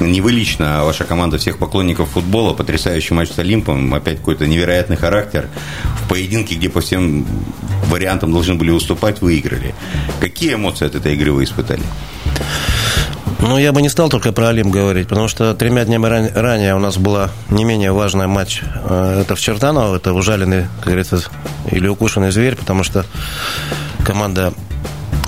не 0.01 0.21
вы 0.21 0.33
лично, 0.33 0.81
а 0.81 0.85
ваша 0.85 1.05
команда 1.05 1.39
всех 1.39 1.59
поклонников 1.59 2.11
футбола. 2.11 2.53
Потрясающий 2.53 3.15
матч 3.15 3.31
с 3.31 3.39
Олимпом. 3.39 3.95
Опять 3.95 4.19
какой-то 4.19 4.47
невероятный 4.47 4.97
характер. 4.97 5.49
В 6.03 6.09
поединке, 6.09 6.55
где 6.55 6.69
по 6.69 6.81
всем 6.81 7.27
вариантам 7.87 8.33
должны 8.33 8.55
были 8.55 8.71
уступать, 8.71 9.21
выиграли. 9.21 9.75
Какие 10.21 10.55
эмоции 10.55 10.87
от 10.87 10.95
этой 10.95 11.15
игры 11.15 11.33
вы 11.33 11.45
испытали? 11.45 11.83
Ну, 13.41 13.59
я 13.59 13.73
бы 13.73 13.83
не 13.83 13.89
стал 13.89 14.09
только 14.09 14.33
про 14.33 14.49
Олимп 14.49 14.73
говорить, 14.73 15.09
потому 15.09 15.29
что 15.29 15.55
тремя 15.55 15.85
днями 15.85 16.07
ранее 16.35 16.75
у 16.75 16.79
нас 16.79 16.97
была 16.97 17.31
не 17.51 17.65
менее 17.65 17.93
важная 17.93 18.27
матч. 18.27 18.63
Э, 18.63 19.21
это 19.21 19.37
в 19.37 19.41
Чертаново, 19.41 19.97
это 19.97 20.15
ужаленный, 20.15 20.67
как 20.79 20.87
говорится, 20.87 21.21
или 21.71 21.87
укушенный 21.87 22.33
зверь, 22.33 22.57
потому 22.57 22.83
что 22.83 23.05
команда 24.05 24.53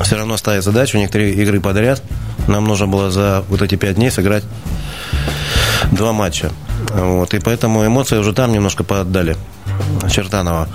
все 0.02 0.16
равно 0.16 0.36
ставит 0.36 0.64
задачу, 0.64 0.98
три 1.10 1.32
игры 1.32 1.60
подряд– 1.60 2.02
нам 2.48 2.64
нужно 2.64 2.86
было 2.86 3.10
за 3.10 3.44
вот 3.48 3.62
эти 3.62 3.74
пять 3.74 3.96
дней 3.96 4.10
сыграть 4.10 4.44
два 5.92 6.12
матча. 6.12 6.50
Вот, 6.90 7.34
и 7.34 7.38
поэтому 7.38 7.86
эмоции 7.86 8.16
уже 8.16 8.32
там 8.32 8.52
немножко 8.52 8.84
поотдали. 8.84 9.36
Чертанова. 10.10 10.68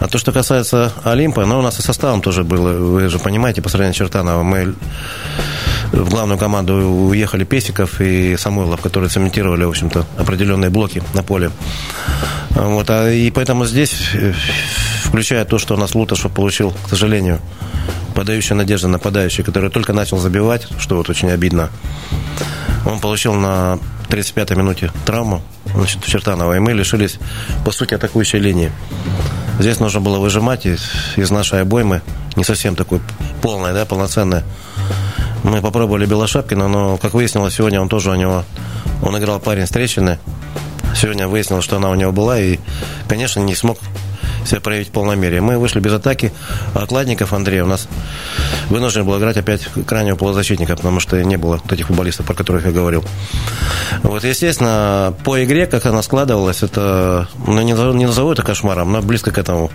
А 0.00 0.08
то, 0.08 0.18
что 0.18 0.32
касается 0.32 0.92
Олимпа, 1.04 1.44
ну, 1.44 1.58
у 1.58 1.62
нас 1.62 1.78
и 1.78 1.82
составом 1.82 2.22
тоже 2.22 2.44
было, 2.44 2.72
вы 2.72 3.08
же 3.08 3.18
понимаете, 3.18 3.62
по 3.62 3.68
сравнению 3.68 3.94
с 3.94 3.98
Чертановым, 3.98 4.46
мы 4.46 4.74
в 5.92 6.10
главную 6.10 6.38
команду 6.38 6.74
уехали 6.74 7.44
Песиков 7.44 8.00
и 8.00 8.36
Самойлов, 8.36 8.80
которые 8.80 9.10
цементировали, 9.10 9.64
в 9.64 9.70
общем-то, 9.70 10.06
определенные 10.16 10.70
блоки 10.70 11.02
на 11.14 11.22
поле. 11.22 11.50
Вот, 12.50 12.88
а, 12.90 13.10
и 13.10 13.30
поэтому 13.30 13.64
здесь 13.66 14.10
включая 15.08 15.44
то, 15.44 15.58
что 15.58 15.74
у 15.74 15.76
нас 15.78 15.94
Луташев 15.94 16.30
получил, 16.30 16.72
к 16.84 16.88
сожалению, 16.90 17.40
подающий 18.14 18.54
надежды 18.54 18.88
нападающий, 18.88 19.42
который 19.42 19.70
только 19.70 19.92
начал 19.92 20.18
забивать, 20.18 20.68
что 20.78 20.96
вот 20.96 21.08
очень 21.08 21.30
обидно. 21.30 21.70
Он 22.86 23.00
получил 23.00 23.34
на 23.34 23.78
35-й 24.08 24.56
минуте 24.56 24.92
травму, 25.04 25.42
значит, 25.74 26.04
Чертанова, 26.04 26.56
и 26.56 26.58
мы 26.58 26.72
лишились, 26.72 27.18
по 27.64 27.72
сути, 27.72 27.94
атакующей 27.94 28.38
линии. 28.38 28.70
Здесь 29.58 29.80
нужно 29.80 30.00
было 30.00 30.18
выжимать 30.18 30.66
из, 30.66 30.90
из 31.16 31.30
нашей 31.30 31.62
обоймы, 31.62 32.02
не 32.36 32.44
совсем 32.44 32.76
такой 32.76 33.00
полной, 33.42 33.72
да, 33.72 33.86
полноценной. 33.86 34.42
Мы 35.42 35.62
попробовали 35.62 36.06
Белошапкина, 36.06 36.68
но, 36.68 36.96
как 36.98 37.14
выяснилось, 37.14 37.54
сегодня 37.54 37.80
он 37.80 37.88
тоже 37.88 38.10
у 38.10 38.14
него, 38.14 38.44
он 39.02 39.18
играл 39.18 39.40
парень 39.40 39.64
встреченный. 39.64 40.18
Сегодня 40.94 41.28
выяснилось, 41.28 41.64
что 41.64 41.76
она 41.76 41.90
у 41.90 41.94
него 41.94 42.12
была, 42.12 42.38
и, 42.38 42.58
конечно, 43.08 43.40
не 43.40 43.54
смог 43.54 43.78
себя 44.48 44.60
проявить 44.60 44.92
мере. 44.94 45.40
Мы 45.40 45.58
вышли 45.58 45.80
без 45.80 45.92
атаки. 45.92 46.32
Отладников 46.74 47.32
Андрей 47.32 47.60
у 47.60 47.66
нас 47.66 47.88
вынужден 48.68 49.04
был 49.04 49.18
играть 49.18 49.36
опять 49.36 49.68
крайнего 49.86 50.16
полузащитника, 50.16 50.76
потому 50.76 51.00
что 51.00 51.22
не 51.22 51.36
было 51.36 51.60
вот 51.62 51.72
этих 51.72 51.86
футболистов, 51.86 52.26
про 52.26 52.34
которых 52.34 52.66
я 52.66 52.72
говорил. 52.72 53.04
Вот, 54.02 54.24
естественно, 54.24 55.14
по 55.24 55.42
игре, 55.44 55.66
как 55.66 55.86
она 55.86 56.02
складывалась, 56.02 56.62
это, 56.62 57.28
ну, 57.46 57.60
не 57.62 57.72
назову, 57.72 57.92
не 57.94 58.06
назову 58.06 58.32
это 58.32 58.42
кошмаром, 58.42 58.92
но 58.92 59.02
близко 59.02 59.30
к 59.30 59.38
этому, 59.38 59.70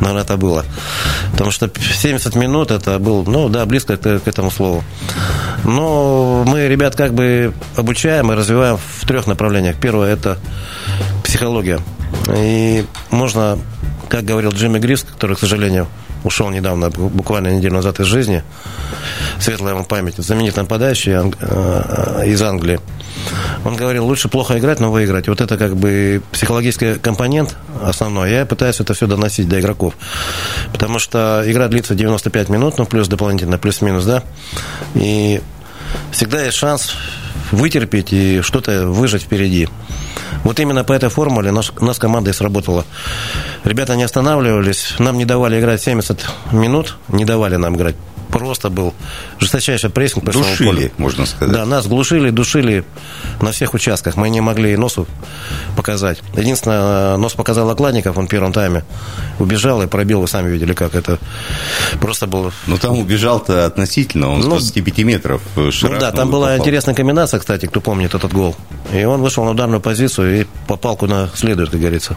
наверное, 0.00 0.22
это 0.22 0.36
было. 0.36 0.64
Потому 1.32 1.50
что 1.50 1.70
70 1.78 2.34
минут 2.36 2.70
это 2.70 2.98
был, 2.98 3.24
ну, 3.26 3.48
да, 3.48 3.64
близко 3.66 3.96
к, 3.96 4.20
к 4.20 4.28
этому 4.28 4.50
слову. 4.50 4.84
Но 5.64 6.44
мы 6.46 6.68
ребят 6.68 6.96
как 6.96 7.14
бы 7.14 7.52
обучаем 7.76 8.32
и 8.32 8.34
развиваем 8.34 8.78
в 8.78 9.06
трех 9.06 9.26
направлениях. 9.26 9.76
Первое– 9.76 10.12
это 10.14 10.38
психология. 11.22 11.80
И 12.34 12.84
можно 13.10 13.58
как 14.08 14.24
говорил 14.24 14.50
Джимми 14.50 14.78
Грис, 14.78 15.02
который, 15.02 15.36
к 15.36 15.38
сожалению, 15.38 15.86
ушел 16.24 16.50
недавно, 16.50 16.90
буквально 16.90 17.48
неделю 17.48 17.74
назад 17.74 18.00
из 18.00 18.06
жизни, 18.06 18.42
светлая 19.38 19.74
ему 19.74 19.84
память, 19.84 20.16
знаменитый 20.16 20.62
нападающий 20.62 21.12
э, 21.12 22.26
из 22.26 22.42
Англии. 22.42 22.80
Он 23.64 23.76
говорил, 23.76 24.06
лучше 24.06 24.28
плохо 24.28 24.58
играть, 24.58 24.80
но 24.80 24.90
выиграть. 24.90 25.28
Вот 25.28 25.40
это 25.40 25.56
как 25.56 25.76
бы 25.76 26.22
психологический 26.32 26.94
компонент 26.98 27.56
основной. 27.82 28.30
Я 28.30 28.46
пытаюсь 28.46 28.80
это 28.80 28.94
все 28.94 29.06
доносить 29.06 29.48
до 29.48 29.60
игроков. 29.60 29.94
Потому 30.72 30.98
что 30.98 31.42
игра 31.46 31.68
длится 31.68 31.94
95 31.94 32.48
минут, 32.48 32.78
ну, 32.78 32.86
плюс 32.86 33.08
дополнительно, 33.08 33.58
плюс-минус, 33.58 34.04
да. 34.04 34.22
И 34.94 35.40
всегда 36.12 36.42
есть 36.42 36.56
шанс 36.56 36.94
вытерпеть 37.52 38.12
и 38.12 38.40
что-то 38.40 38.86
выжить 38.86 39.22
впереди. 39.22 39.68
Вот 40.44 40.60
именно 40.60 40.84
по 40.84 40.92
этой 40.92 41.08
формуле 41.08 41.50
наш, 41.50 41.72
у 41.78 41.84
нас 41.84 41.98
команда 41.98 42.30
и 42.30 42.32
сработала. 42.32 42.84
Ребята 43.64 43.96
не 43.96 44.04
останавливались, 44.04 44.94
нам 44.98 45.18
не 45.18 45.24
давали 45.24 45.58
играть 45.60 45.82
70 45.82 46.24
минут, 46.52 46.96
не 47.08 47.24
давали 47.24 47.56
нам 47.56 47.76
играть 47.76 47.96
просто 48.30 48.70
был 48.70 48.94
жесточайший 49.38 49.90
прессинг 49.90 50.24
Душили, 50.24 50.66
полю. 50.66 50.90
можно 50.98 51.26
сказать. 51.26 51.54
Да, 51.54 51.64
нас 51.64 51.86
глушили, 51.86 52.30
душили 52.30 52.84
на 53.40 53.52
всех 53.52 53.74
участках. 53.74 54.16
Мы 54.16 54.30
не 54.30 54.40
могли 54.40 54.76
носу 54.76 55.06
показать. 55.76 56.22
Единственное, 56.36 57.16
нос 57.16 57.34
показал 57.34 57.70
Окладников, 57.70 58.16
он 58.18 58.26
в 58.26 58.30
первом 58.30 58.52
тайме 58.52 58.84
убежал 59.38 59.82
и 59.82 59.86
пробил, 59.86 60.20
вы 60.20 60.28
сами 60.28 60.50
видели, 60.50 60.72
как 60.72 60.94
это 60.94 61.18
просто 62.00 62.26
было... 62.26 62.52
Ну, 62.66 62.78
там 62.78 62.98
убежал-то 62.98 63.66
относительно, 63.66 64.30
он 64.30 64.40
ну, 64.40 64.58
с 64.58 64.70
25 64.72 64.98
метров 64.98 65.42
Ну 65.56 65.70
да, 65.98 66.10
там 66.12 66.30
была 66.30 66.48
попал. 66.48 66.60
интересная 66.60 66.94
комбинация, 66.94 67.40
кстати, 67.40 67.66
кто 67.66 67.80
помнит 67.80 68.14
этот 68.14 68.32
гол. 68.32 68.56
И 68.92 69.04
он 69.04 69.20
вышел 69.20 69.44
на 69.44 69.50
ударную 69.50 69.80
позицию 69.80 70.40
и 70.40 70.46
попал 70.66 70.96
куда 70.96 71.28
следует, 71.34 71.70
как 71.70 71.80
говорится. 71.80 72.16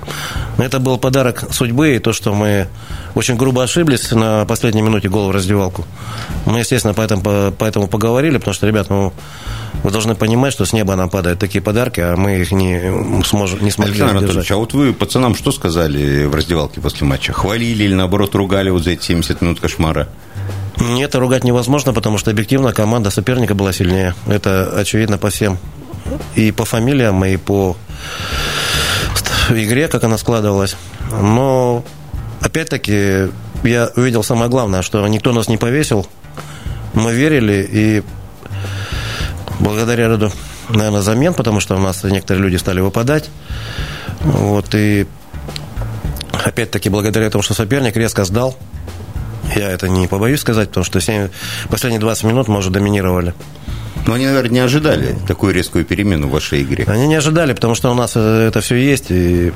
Но 0.57 0.63
это 0.63 0.79
был 0.79 0.97
подарок 0.97 1.45
судьбы, 1.51 1.95
и 1.95 1.99
то, 1.99 2.13
что 2.13 2.33
мы 2.33 2.67
очень 3.15 3.35
грубо 3.35 3.63
ошиблись 3.63 4.11
на 4.11 4.45
последней 4.45 4.81
минуте 4.81 5.09
гол 5.09 5.27
в 5.27 5.31
раздевалку. 5.31 5.85
Мы, 6.45 6.59
естественно, 6.59 6.93
поэтому, 6.93 7.53
поэтому 7.57 7.87
поговорили, 7.87 8.37
потому 8.37 8.53
что, 8.53 8.67
ребят, 8.67 8.89
ну, 8.89 9.13
вы 9.83 9.91
должны 9.91 10.15
понимать, 10.15 10.53
что 10.53 10.65
с 10.65 10.73
неба 10.73 10.95
нам 10.95 11.09
падают 11.09 11.39
такие 11.39 11.61
подарки, 11.61 11.99
а 11.99 12.15
мы 12.15 12.39
их 12.39 12.51
не, 12.51 13.23
сможем, 13.23 13.63
не 13.63 13.71
смогли 13.71 13.93
Александр 13.93 14.17
Анатольевич, 14.17 14.51
а 14.51 14.57
вот 14.57 14.73
вы 14.73 14.93
пацанам 14.93 15.35
что 15.35 15.51
сказали 15.51 16.25
в 16.25 16.35
раздевалке 16.35 16.81
после 16.81 17.07
матча? 17.07 17.33
Хвалили 17.33 17.83
или, 17.83 17.93
наоборот, 17.93 18.35
ругали 18.35 18.69
вот 18.69 18.83
за 18.83 18.91
эти 18.91 19.03
70 19.03 19.41
минут 19.41 19.59
кошмара? 19.59 20.07
Нет, 20.77 21.13
ругать 21.15 21.43
невозможно, 21.43 21.93
потому 21.93 22.17
что 22.17 22.31
объективно 22.31 22.73
команда 22.73 23.11
соперника 23.11 23.53
была 23.53 23.71
сильнее. 23.71 24.15
Это 24.27 24.71
очевидно 24.79 25.17
по 25.17 25.29
всем. 25.29 25.57
И 26.35 26.51
по 26.51 26.65
фамилиям, 26.65 27.23
и 27.23 27.37
по 27.37 27.77
игре, 29.49 29.87
как 29.87 30.03
она 30.03 30.17
складывалась. 30.17 30.75
Но, 31.11 31.83
опять-таки, 32.41 33.29
я 33.63 33.89
увидел 33.95 34.23
самое 34.23 34.49
главное, 34.49 34.81
что 34.81 35.07
никто 35.07 35.33
нас 35.33 35.47
не 35.47 35.57
повесил. 35.57 36.07
Мы 36.93 37.13
верили, 37.13 37.67
и 37.71 38.03
благодаря 39.59 40.07
ряду, 40.09 40.31
наверное, 40.69 41.01
замен, 41.01 41.33
потому 41.33 41.59
что 41.59 41.75
у 41.75 41.79
нас 41.79 42.03
некоторые 42.03 42.43
люди 42.43 42.57
стали 42.57 42.79
выпадать. 42.81 43.29
Вот, 44.21 44.73
и 44.75 45.07
опять-таки 46.31 46.89
благодаря 46.89 47.29
тому, 47.29 47.41
что 47.41 47.53
соперник 47.53 47.95
резко 47.95 48.25
сдал, 48.25 48.57
я 49.55 49.69
это 49.69 49.89
не 49.89 50.07
побоюсь 50.07 50.39
сказать, 50.39 50.69
потому 50.69 50.83
что 50.83 50.99
7, 50.99 51.29
последние 51.69 51.99
20 51.99 52.23
минут 52.25 52.47
мы 52.47 52.59
уже 52.59 52.69
доминировали. 52.69 53.33
Но 54.07 54.13
они, 54.13 54.25
наверное, 54.25 54.51
не 54.51 54.59
ожидали 54.59 55.15
такую 55.27 55.53
резкую 55.53 55.85
перемену 55.85 56.27
в 56.27 56.31
вашей 56.31 56.63
игре. 56.63 56.85
Они 56.87 57.07
не 57.07 57.15
ожидали, 57.15 57.53
потому 57.53 57.75
что 57.75 57.91
у 57.91 57.93
нас 57.93 58.15
это 58.15 58.61
все 58.61 58.75
есть, 58.75 59.11
и 59.11 59.53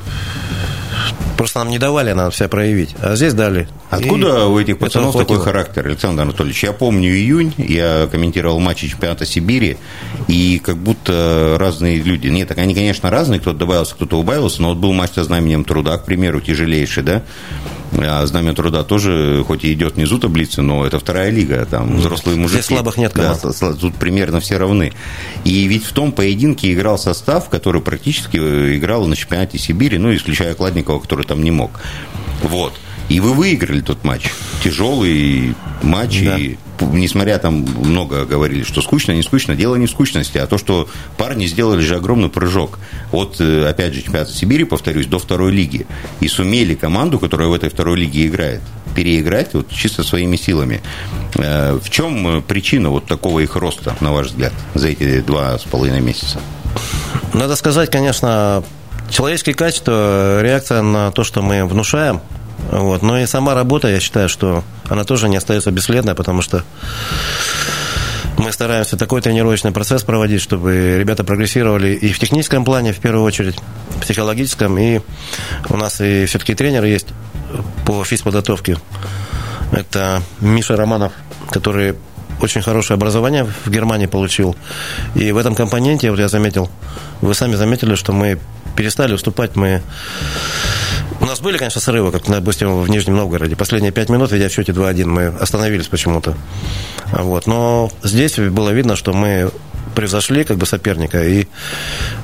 Просто 1.36 1.58
нам 1.60 1.70
не 1.70 1.78
давали 1.78 2.12
нам 2.12 2.32
себя 2.32 2.48
проявить. 2.48 2.94
А 3.00 3.14
здесь 3.16 3.34
дали. 3.34 3.68
Откуда 3.90 4.44
и 4.44 4.46
у 4.46 4.58
этих 4.58 4.78
пацанов 4.78 5.16
такой 5.16 5.38
характер, 5.38 5.86
Александр 5.86 6.22
Анатольевич? 6.22 6.64
Я 6.64 6.72
помню 6.72 7.10
июнь, 7.10 7.52
я 7.58 8.08
комментировал 8.10 8.58
матчи 8.58 8.88
чемпионата 8.88 9.26
Сибири, 9.26 9.76
и 10.28 10.60
как 10.64 10.76
будто 10.76 11.56
разные 11.58 11.98
люди. 11.98 12.28
Нет, 12.28 12.48
так 12.48 12.58
они, 12.58 12.74
конечно, 12.74 13.10
разные, 13.10 13.40
кто-то 13.40 13.58
добавился, 13.58 13.94
кто-то 13.94 14.18
убавился, 14.18 14.62
но 14.62 14.68
вот 14.70 14.78
был 14.78 14.92
матч 14.92 15.12
со 15.12 15.24
знаменем 15.24 15.64
труда, 15.64 15.98
к 15.98 16.04
примеру, 16.04 16.40
тяжелейший, 16.40 17.02
да? 17.02 17.22
А 17.98 18.26
Знамя 18.26 18.52
труда 18.54 18.84
тоже, 18.84 19.44
хоть 19.46 19.64
и 19.64 19.72
идет 19.72 19.94
внизу 19.94 20.18
таблицы, 20.18 20.62
но 20.62 20.86
это 20.86 20.98
вторая 20.98 21.30
лига, 21.30 21.64
там 21.66 21.96
взрослые 21.96 22.36
мужики. 22.36 22.62
Здесь 22.62 22.76
слабых 22.76 22.96
нет 22.96 23.12
команд. 23.12 23.40
Да, 23.42 23.72
тут 23.74 23.94
примерно 23.94 24.40
все 24.40 24.58
равны. 24.58 24.92
И 25.44 25.66
ведь 25.66 25.84
в 25.84 25.92
том 25.92 26.12
поединке 26.12 26.72
играл 26.72 26.98
состав, 26.98 27.48
который 27.48 27.80
практически 27.80 28.36
играл 28.36 29.06
на 29.06 29.16
чемпионате 29.16 29.58
Сибири, 29.58 29.98
ну, 29.98 30.14
исключая 30.14 30.54
Кладникова, 30.54 31.00
который 31.00 31.24
там 31.24 31.42
не 31.42 31.50
мог. 31.50 31.80
Вот. 32.42 32.74
И 33.08 33.20
вы 33.20 33.34
выиграли 33.34 33.80
тот 33.80 34.04
матч. 34.04 34.30
Тяжелый 34.62 35.54
матч. 35.82 36.22
Да. 36.24 36.36
И, 36.36 36.56
несмотря 36.80 37.38
там 37.38 37.54
много 37.54 38.24
говорили, 38.24 38.64
что 38.64 38.82
скучно, 38.82 39.12
не 39.12 39.22
скучно, 39.22 39.54
дело 39.54 39.76
не 39.76 39.86
в 39.86 39.90
скучности, 39.90 40.38
а 40.38 40.46
то, 40.46 40.58
что 40.58 40.88
парни 41.16 41.46
сделали 41.46 41.80
же 41.80 41.96
огромный 41.96 42.28
прыжок. 42.28 42.78
От, 43.12 43.36
э, 43.40 43.68
опять 43.68 43.94
же, 43.94 44.02
чемпионата 44.02 44.32
Сибири, 44.32 44.64
повторюсь, 44.64 45.06
до 45.06 45.18
второй 45.18 45.52
лиги. 45.52 45.86
И 46.20 46.28
сумели 46.28 46.74
команду, 46.74 47.18
которая 47.18 47.48
в 47.48 47.54
этой 47.54 47.70
второй 47.70 47.98
лиге 47.98 48.26
играет, 48.26 48.60
переиграть 48.94 49.54
вот 49.54 49.70
чисто 49.70 50.02
своими 50.02 50.36
силами. 50.36 50.82
Э, 51.34 51.78
в 51.82 51.88
чем 51.90 52.42
причина 52.42 52.90
вот 52.90 53.06
такого 53.06 53.40
их 53.40 53.54
роста, 53.56 53.96
на 54.00 54.12
ваш 54.12 54.28
взгляд, 54.28 54.52
за 54.74 54.88
эти 54.88 55.20
два 55.20 55.58
с 55.58 55.62
половиной 55.62 56.00
месяца? 56.00 56.40
Надо 57.32 57.56
сказать, 57.56 57.90
конечно, 57.90 58.64
человеческие 59.10 59.54
качества, 59.54 60.42
реакция 60.42 60.82
на 60.82 61.10
то, 61.12 61.24
что 61.24 61.42
мы 61.42 61.64
внушаем, 61.64 62.20
вот. 62.70 63.02
Но 63.02 63.18
и 63.18 63.26
сама 63.26 63.54
работа, 63.54 63.88
я 63.88 64.00
считаю, 64.00 64.28
что 64.28 64.64
она 64.88 65.04
тоже 65.04 65.28
не 65.28 65.36
остается 65.36 65.70
бесследной, 65.70 66.14
потому 66.14 66.42
что 66.42 66.64
мы 68.38 68.52
стараемся 68.52 68.96
такой 68.96 69.22
тренировочный 69.22 69.72
процесс 69.72 70.02
проводить, 70.02 70.42
чтобы 70.42 70.98
ребята 70.98 71.24
прогрессировали 71.24 71.94
и 71.94 72.12
в 72.12 72.18
техническом 72.18 72.64
плане, 72.64 72.92
в 72.92 72.98
первую 72.98 73.24
очередь, 73.24 73.56
в 73.90 74.00
психологическом. 74.00 74.78
И 74.78 75.00
у 75.68 75.76
нас 75.76 76.00
и 76.00 76.26
все-таки 76.26 76.54
тренер 76.54 76.84
есть 76.84 77.08
по 77.86 78.04
физподготовке. 78.04 78.76
Это 79.72 80.22
Миша 80.40 80.76
Романов, 80.76 81.12
который 81.50 81.96
очень 82.40 82.62
хорошее 82.62 82.96
образование 82.96 83.44
в 83.64 83.70
Германии 83.70 84.06
получил. 84.06 84.56
И 85.14 85.32
в 85.32 85.38
этом 85.38 85.54
компоненте, 85.54 86.10
вот 86.10 86.20
я 86.20 86.28
заметил, 86.28 86.70
вы 87.20 87.34
сами 87.34 87.54
заметили, 87.54 87.94
что 87.94 88.12
мы 88.12 88.38
перестали 88.76 89.14
уступать, 89.14 89.56
мы 89.56 89.82
у 91.20 91.24
нас 91.24 91.40
были, 91.40 91.58
конечно, 91.58 91.80
срывы, 91.80 92.12
как, 92.12 92.28
допустим, 92.28 92.82
в 92.82 92.88
Нижнем 92.88 93.16
Новгороде. 93.16 93.56
Последние 93.56 93.92
пять 93.92 94.08
минут, 94.08 94.32
ведя 94.32 94.48
в 94.48 94.52
счете 94.52 94.72
2-1, 94.72 95.06
мы 95.06 95.26
остановились 95.26 95.86
почему-то. 95.86 96.34
Вот. 97.12 97.46
Но 97.46 97.90
здесь 98.02 98.38
было 98.38 98.70
видно, 98.70 98.96
что 98.96 99.12
мы 99.12 99.50
превзошли 99.94 100.44
как 100.44 100.58
бы 100.58 100.66
соперника, 100.66 101.22
и 101.22 101.46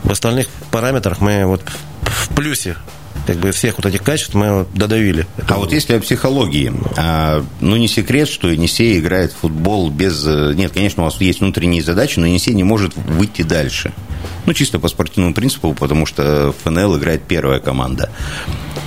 в 0.04 0.10
остальных 0.10 0.48
параметрах 0.70 1.20
мы 1.20 1.46
вот 1.46 1.62
в 2.02 2.28
плюсе 2.34 2.76
как 3.26 3.36
бы 3.36 3.52
всех 3.52 3.76
вот 3.78 3.86
этих 3.86 4.02
качеств 4.02 4.34
мы 4.34 4.66
додавили. 4.74 5.26
А 5.48 5.56
вот 5.56 5.72
если 5.72 5.94
о 5.94 6.00
психологии, 6.00 6.72
а, 6.96 7.44
ну 7.60 7.76
не 7.76 7.88
секрет, 7.88 8.28
что 8.28 8.48
Енисей 8.48 8.98
играет 8.98 9.32
в 9.32 9.36
футбол 9.36 9.90
без... 9.90 10.24
Нет, 10.24 10.72
конечно, 10.72 11.02
у 11.02 11.06
вас 11.06 11.20
есть 11.20 11.40
внутренние 11.40 11.82
задачи, 11.82 12.18
но 12.18 12.26
Енисей 12.26 12.54
не 12.54 12.64
может 12.64 12.96
выйти 12.96 13.42
дальше. 13.42 13.92
Ну, 14.44 14.54
чисто 14.54 14.78
по 14.78 14.88
спортивному 14.88 15.34
принципу, 15.34 15.74
потому 15.74 16.04
что 16.06 16.54
ФНЛ 16.64 16.98
играет 16.98 17.22
первая 17.22 17.60
команда. 17.60 18.10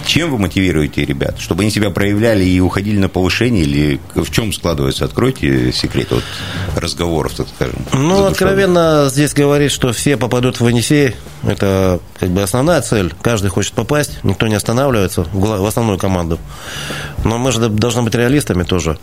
Чем 0.06 0.32
вы 0.32 0.38
мотивируете 0.38 1.06
ребят? 1.06 1.40
Чтобы 1.40 1.64
они 1.64 1.72
себя 1.72 1.90
проявляли 1.90 2.44
и 2.44 2.60
уходили 2.60 3.00
на 3.00 3.10
повышение? 3.10 3.64
Или 3.64 4.00
в 4.14 4.30
чем 4.32 4.52
складывается? 4.54 5.06
Откройте 5.06 5.72
секрет 5.72 6.12
вот 6.12 6.24
разговоров, 6.76 7.34
так 7.34 7.48
скажем. 7.48 7.80
Ну, 7.94 8.26
откровенно 8.26 9.08
здесь 9.10 9.34
говорить, 9.34 9.72
что 9.72 9.94
все 9.94 10.18
попадут 10.18 10.60
в 10.60 10.68
Енисей, 10.68 11.16
это 11.44 12.00
как 12.20 12.30
бы 12.30 12.42
основная 12.42 12.82
цель. 12.82 13.14
Каждый 13.22 13.50
хочет 13.50 13.74
попасть, 13.74 14.24
никто 14.24 14.48
не 14.48 14.56
останавливается 14.56 15.26
в 15.32 15.66
основную 15.66 16.00
команду. 16.00 16.40
Но 17.24 17.38
мы 17.38 17.52
же 17.52 17.70
должны 17.70 18.02
быть 18.02 18.16
реалистами 18.16 18.64
тоже. 18.64 18.98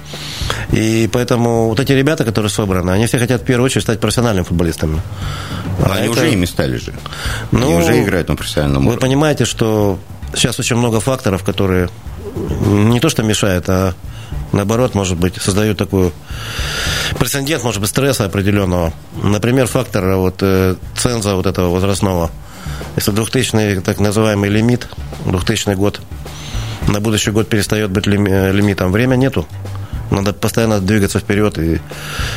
И 0.71 1.09
поэтому 1.12 1.68
вот 1.68 1.81
эти 1.81 1.92
ребята, 1.92 2.25
которые 2.25 2.51
собраны, 2.51 2.90
они 2.90 3.07
все 3.07 3.18
хотят 3.18 3.42
в 3.42 3.45
первую 3.45 3.66
очередь 3.66 3.85
стать 3.85 4.01
профессиональными 4.01 4.45
футболистами. 4.45 5.01
А 5.85 5.95
они 5.95 6.09
это... 6.09 6.12
уже 6.12 6.33
ими 6.33 6.45
стали 6.45 6.77
же. 6.77 6.92
Ну, 7.51 7.66
они 7.66 7.75
уже 7.75 8.03
играют 8.03 8.29
на 8.29 8.37
профессиональном 8.37 8.87
уровне. 8.87 8.97
Вы 8.97 9.01
понимаете, 9.01 9.45
что 9.45 9.99
сейчас 10.35 10.59
очень 10.59 10.77
много 10.77 11.01
факторов, 11.01 11.45
которые 11.45 11.88
не 12.35 13.01
то 13.01 13.09
что 13.09 13.23
мешают, 13.23 13.68
а 13.68 13.95
наоборот, 14.53 14.95
может 14.95 15.19
быть, 15.19 15.41
создают 15.41 15.79
такой 15.79 16.12
прецедент, 17.19 17.65
может 17.65 17.81
быть, 17.81 17.91
стресса 17.91 18.25
определенного. 18.25 18.93
Например, 19.23 19.67
фактор 19.67 20.17
вот, 20.17 20.37
э, 20.41 20.77
ценза 20.97 21.35
вот 21.35 21.47
этого 21.47 21.71
возрастного. 21.71 22.31
Если 22.97 23.11
2000 23.11 23.81
так 23.81 24.01
называемый 24.01 24.51
лимит, 24.51 24.88
2000 25.27 25.75
год, 25.75 26.01
на 26.88 27.01
будущий 27.01 27.31
год 27.31 27.49
перестает 27.49 27.91
быть 27.91 28.07
лимитом, 28.07 28.93
время 28.93 29.17
нету. 29.17 29.47
Надо 30.12 30.35
постоянно 30.35 30.79
двигаться 30.79 31.18
вперед, 31.18 31.59
и 31.59 31.81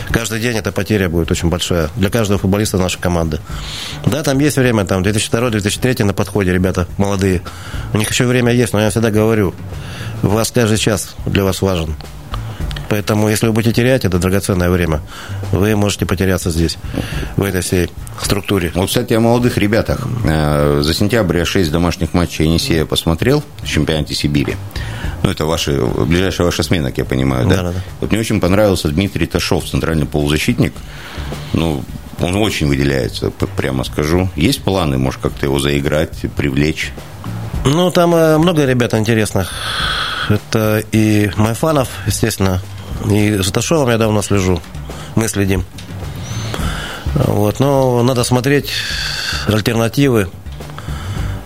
каждый 0.10 0.40
день 0.40 0.56
эта 0.56 0.72
потеря 0.72 1.10
будет 1.10 1.30
очень 1.30 1.50
большая 1.50 1.90
для 1.98 2.10
каждого 2.10 2.40
футболиста 2.40 2.78
нашей 2.78 3.02
команды. 3.02 3.40
Да, 4.06 4.24
там 4.24 4.40
есть 4.40 4.56
время, 4.56 4.86
там 4.86 5.04
2002-2003 5.04 6.06
на 6.06 6.14
подходе, 6.14 6.54
ребята 6.54 6.88
молодые. 6.98 7.42
У 7.94 7.98
них 7.98 8.10
еще 8.10 8.26
время 8.26 8.54
есть, 8.54 8.72
но 8.72 8.80
я 8.80 8.90
всегда 8.90 9.12
говорю, 9.12 9.54
вас 10.22 10.52
каждый 10.52 10.78
час 10.78 11.16
для 11.26 11.44
вас 11.44 11.62
важен. 11.62 11.96
Поэтому, 12.90 13.30
если 13.30 13.48
вы 13.48 13.54
будете 13.54 13.74
терять 13.74 14.06
это 14.06 14.20
драгоценное 14.20 14.70
время, 14.70 15.02
вы 15.52 15.76
можете 15.76 16.06
потеряться 16.06 16.52
здесь, 16.52 16.78
в 17.36 17.44
этой 17.44 17.62
всей 17.62 17.90
структуре. 18.22 18.72
Вот, 18.76 18.88
кстати, 18.88 19.14
о 19.14 19.20
молодых 19.20 19.58
ребятах. 19.58 20.08
Э, 20.26 20.82
за 20.84 20.94
сентябрь 20.94 21.38
я 21.38 21.46
6 21.46 21.72
домашних 21.72 22.14
матчей 22.14 22.46
Енисея 22.46 22.86
посмотрел 22.86 23.44
в 23.62 23.68
чемпионате 23.68 24.14
Сибири. 24.14 24.56
Ну, 25.24 25.32
это 25.32 25.46
ваши, 25.46 25.84
ближайшая 25.84 26.46
ваша 26.46 26.64
смена, 26.64 26.90
как 26.90 27.00
я 27.00 27.06
понимаю, 27.06 27.48
да? 27.48 27.56
Да, 27.58 27.64
да, 27.64 27.72
да. 27.72 27.80
Вот 28.00 28.12
мне 28.12 28.20
очень 28.20 28.40
понравился 28.40 28.90
Дмитрий 28.90 29.26
Ташов, 29.26 29.66
центральный 29.66 30.06
полузащитник. 30.06 30.74
Ну, 31.54 31.84
он 32.20 32.36
очень 32.36 32.68
выделяется, 32.68 33.32
прямо 33.58 33.84
скажу. 33.84 34.30
Есть 34.36 34.62
планы, 34.64 34.98
может, 34.98 35.22
как-то 35.22 35.46
его 35.46 35.60
заиграть, 35.60 36.26
привлечь? 36.36 36.94
Ну, 37.66 37.90
там 37.92 38.14
э, 38.14 38.38
много 38.38 38.66
ребят 38.66 38.94
интересных. 38.94 39.52
Это 40.30 40.84
и 40.92 41.32
Майфанов, 41.38 41.90
естественно, 42.06 42.62
и 43.10 43.38
за 43.38 43.52
Ташовым 43.52 43.90
я 43.90 43.98
давно 43.98 44.22
слежу. 44.22 44.62
Мы 45.16 45.28
следим. 45.28 45.64
Вот, 47.16 47.60
но 47.60 48.04
надо 48.04 48.24
смотреть 48.24 48.72
альтернативы, 49.48 50.30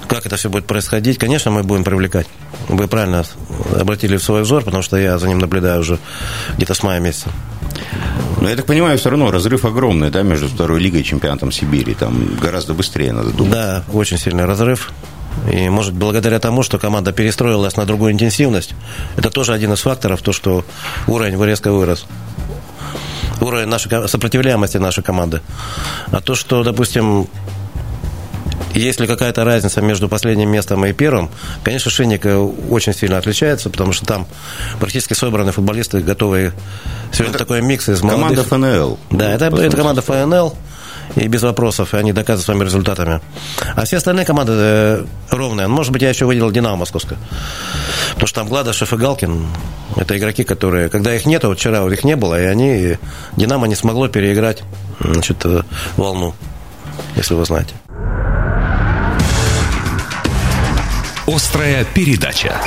как 0.08 0.25
это 0.25 0.36
все 0.36 0.49
будет 0.49 0.65
происходить. 0.65 1.19
Конечно, 1.19 1.52
мы 1.52 1.63
будем 1.63 1.84
привлекать. 1.84 2.28
Вы 2.67 2.88
правильно 2.88 3.23
обратили 3.80 4.17
в 4.17 4.23
свой 4.23 4.41
взор, 4.41 4.63
потому 4.63 4.82
что 4.82 4.97
я 4.97 5.19
за 5.19 5.28
ним 5.28 5.39
наблюдаю 5.39 5.82
уже 5.82 5.99
где-то 6.56 6.73
с 6.73 6.84
мая 6.84 6.99
месяца. 6.99 7.30
Но 8.41 8.49
я 8.49 8.56
так 8.56 8.65
понимаю, 8.65 8.97
все 8.97 9.10
равно 9.10 9.32
разрыв 9.32 9.65
огромный, 9.65 10.10
да, 10.10 10.23
между 10.23 10.47
второй 10.47 10.80
лигой 10.80 11.02
и 11.02 11.04
чемпионатом 11.04 11.52
Сибири. 11.52 11.93
Там 11.93 12.36
гораздо 12.41 12.73
быстрее 12.73 13.12
надо 13.12 13.32
думать. 13.32 13.54
Да, 13.54 13.84
очень 13.91 14.17
сильный 14.17 14.45
разрыв. 14.45 14.91
И, 15.51 15.69
может, 15.69 15.93
благодаря 15.93 16.39
тому, 16.39 16.63
что 16.63 16.77
команда 16.77 17.11
перестроилась 17.11 17.77
на 17.77 17.85
другую 17.85 18.13
интенсивность, 18.13 18.73
это 19.15 19.29
тоже 19.29 19.53
один 19.53 19.73
из 19.73 19.81
факторов, 19.81 20.21
то, 20.21 20.33
что 20.33 20.65
уровень 21.07 21.41
резко 21.43 21.71
вырос. 21.71 22.05
Уровень 23.41 23.67
нашей 23.67 24.07
сопротивляемости 24.07 24.77
нашей 24.77 25.03
команды. 25.03 25.41
А 26.11 26.19
то, 26.19 26.35
что, 26.35 26.63
допустим, 26.63 27.27
если 28.73 29.07
какая-то 29.07 29.43
разница 29.43 29.81
между 29.81 30.07
последним 30.07 30.49
местом 30.49 30.85
и 30.85 30.93
первым, 30.93 31.29
конечно, 31.63 31.89
Шинник 31.89 32.25
э, 32.25 32.35
очень 32.35 32.93
сильно 32.93 33.17
отличается, 33.17 33.69
потому 33.69 33.93
что 33.93 34.05
там 34.05 34.27
практически 34.79 35.13
собраны 35.13 35.51
футболисты, 35.51 36.01
готовые. 36.01 36.53
Сегодня 37.11 37.31
это 37.31 37.39
такой 37.39 37.61
микс 37.61 37.89
из 37.89 38.01
молодых. 38.01 38.47
Команда 38.47 38.77
ФНЛ. 38.77 38.99
Да, 39.11 39.31
это, 39.31 39.45
это 39.45 39.75
команда 39.75 40.01
ФНЛ 40.01 40.55
и 41.15 41.28
без 41.28 41.43
вопросов, 41.43 41.93
и 41.93 41.98
они 41.98 42.13
доказывают 42.13 42.45
своими 42.45 42.63
результатами. 42.63 43.22
А 43.76 43.86
все 43.86 43.98
остальные 43.98 44.26
команды 44.26 44.54
э, 44.56 45.06
ровные. 45.30 45.67
Может 45.67 45.91
быть, 45.91 46.02
я 46.02 46.10
еще 46.10 46.26
выделил 46.26 46.52
«Динамо» 46.52 46.78
московское. 46.78 47.17
Потому 48.13 48.28
что 48.28 48.41
там 48.41 48.50
Гладышев 48.50 48.93
и 48.93 48.98
Галкин– 48.98 49.48
это 49.95 50.17
игроки, 50.17 50.43
которые, 50.43 50.89
когда 50.89 51.15
их 51.15 51.26
нет, 51.26 51.43
вот 51.43 51.58
вчера 51.58 51.82
вот 51.82 51.91
их 51.91 52.04
не 52.04 52.15
было, 52.15 52.39
и 52.39 52.45
они, 52.45 52.98
«Динамо» 53.36 53.67
не 53.67 53.76
смогло 53.76 54.08
переиграть 54.08 54.63
значит, 55.00 55.45
э, 55.45 55.62
волну, 55.98 56.34
если 57.15 57.34
вы 57.34 57.45
знаете. 57.45 57.74
Острая 61.28 61.86
передача. 61.86 62.60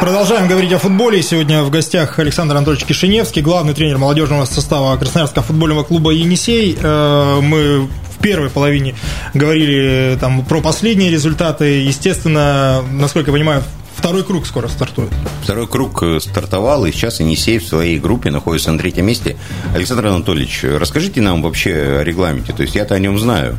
Продолжаем 0.00 0.46
говорить 0.46 0.72
о 0.72 0.78
футболе. 0.78 1.22
Сегодня 1.22 1.64
в 1.64 1.70
гостях 1.70 2.20
Александр 2.20 2.54
Анатольевич 2.54 2.86
Кишиневский, 2.86 3.42
главный 3.42 3.74
тренер 3.74 3.98
молодежного 3.98 4.44
состава 4.44 4.96
Красноярского 4.96 5.42
футбольного 5.42 5.82
клуба 5.82 6.12
«Енисей». 6.12 6.78
Э, 6.80 7.40
мы 7.40 7.80
в 7.80 8.22
первой 8.22 8.48
половине 8.48 8.94
говорили 9.34 10.16
там, 10.20 10.44
про 10.44 10.60
последние 10.60 11.10
результаты. 11.10 11.82
Естественно, 11.82 12.82
насколько 12.92 13.30
я 13.30 13.32
понимаю, 13.32 13.64
Второй 13.98 14.22
круг 14.22 14.46
скоро 14.46 14.68
стартует. 14.68 15.10
Второй 15.42 15.66
круг 15.66 16.04
э, 16.04 16.20
стартовал, 16.20 16.86
и 16.86 16.92
сейчас 16.92 17.18
Енисей 17.18 17.58
в 17.58 17.66
своей 17.66 17.98
группе 17.98 18.30
находится 18.30 18.70
на 18.70 18.78
третьем 18.78 19.06
месте. 19.06 19.36
Александр 19.74 20.06
Анатольевич, 20.06 20.62
расскажите 20.62 21.20
нам 21.20 21.42
вообще 21.42 21.98
о 21.98 22.04
регламенте. 22.04 22.52
То 22.52 22.62
есть 22.62 22.76
я-то 22.76 22.94
о 22.94 23.00
нем 23.00 23.18
знаю, 23.18 23.58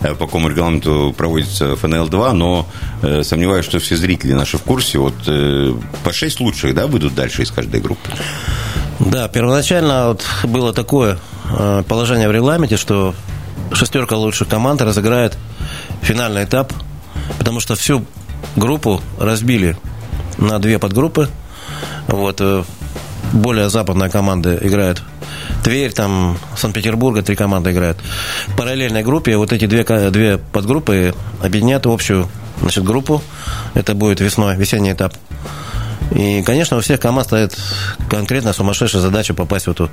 э, 0.00 0.14
по 0.14 0.26
какому 0.26 0.48
регламенту 0.48 1.12
проводится 1.18 1.72
ФНЛ-2, 1.74 2.32
но 2.34 2.68
э, 3.02 3.24
сомневаюсь, 3.24 3.64
что 3.64 3.80
все 3.80 3.96
зрители 3.96 4.32
наши 4.32 4.58
в 4.58 4.62
курсе. 4.62 4.98
Вот 4.98 5.14
по 6.04 6.12
шесть 6.12 6.38
лучших, 6.38 6.72
да, 6.72 6.86
выйдут 6.86 7.16
дальше 7.16 7.42
из 7.42 7.50
каждой 7.50 7.80
группы? 7.80 8.08
Да, 9.00 9.26
первоначально 9.26 10.08
вот 10.08 10.24
было 10.44 10.72
такое 10.72 11.18
положение 11.88 12.28
в 12.28 12.32
регламенте, 12.32 12.76
что 12.76 13.12
шестерка 13.72 14.16
лучших 14.16 14.46
команд 14.46 14.82
разыграет 14.82 15.36
финальный 16.00 16.44
этап, 16.44 16.72
потому 17.38 17.58
что 17.58 17.74
всю 17.74 18.04
группу 18.56 19.00
разбили 19.18 19.76
на 20.38 20.58
две 20.58 20.78
подгруппы. 20.78 21.28
Вот, 22.08 22.40
э, 22.40 22.64
более 23.32 23.70
западная 23.70 24.10
команда 24.10 24.56
играет 24.56 25.02
Тверь, 25.62 25.92
там, 25.92 26.38
Санкт-Петербурга, 26.56 27.22
три 27.22 27.36
команды 27.36 27.72
играют. 27.72 27.98
В 28.48 28.56
параллельной 28.56 29.02
группе 29.02 29.36
вот 29.36 29.52
эти 29.52 29.66
две, 29.66 29.84
две 30.10 30.38
подгруппы 30.38 31.14
объединят 31.42 31.84
в 31.84 31.90
общую 31.90 32.28
значит, 32.60 32.82
группу. 32.84 33.22
Это 33.74 33.94
будет 33.94 34.20
весной, 34.20 34.56
весенний 34.56 34.92
этап. 34.92 35.14
И, 36.14 36.42
конечно, 36.42 36.76
у 36.76 36.80
всех 36.80 37.00
команд 37.00 37.28
стоит 37.28 37.56
конкретно 38.08 38.52
сумасшедшая 38.52 39.00
задача 39.00 39.32
попасть 39.34 39.66
в 39.66 39.70
эту 39.70 39.90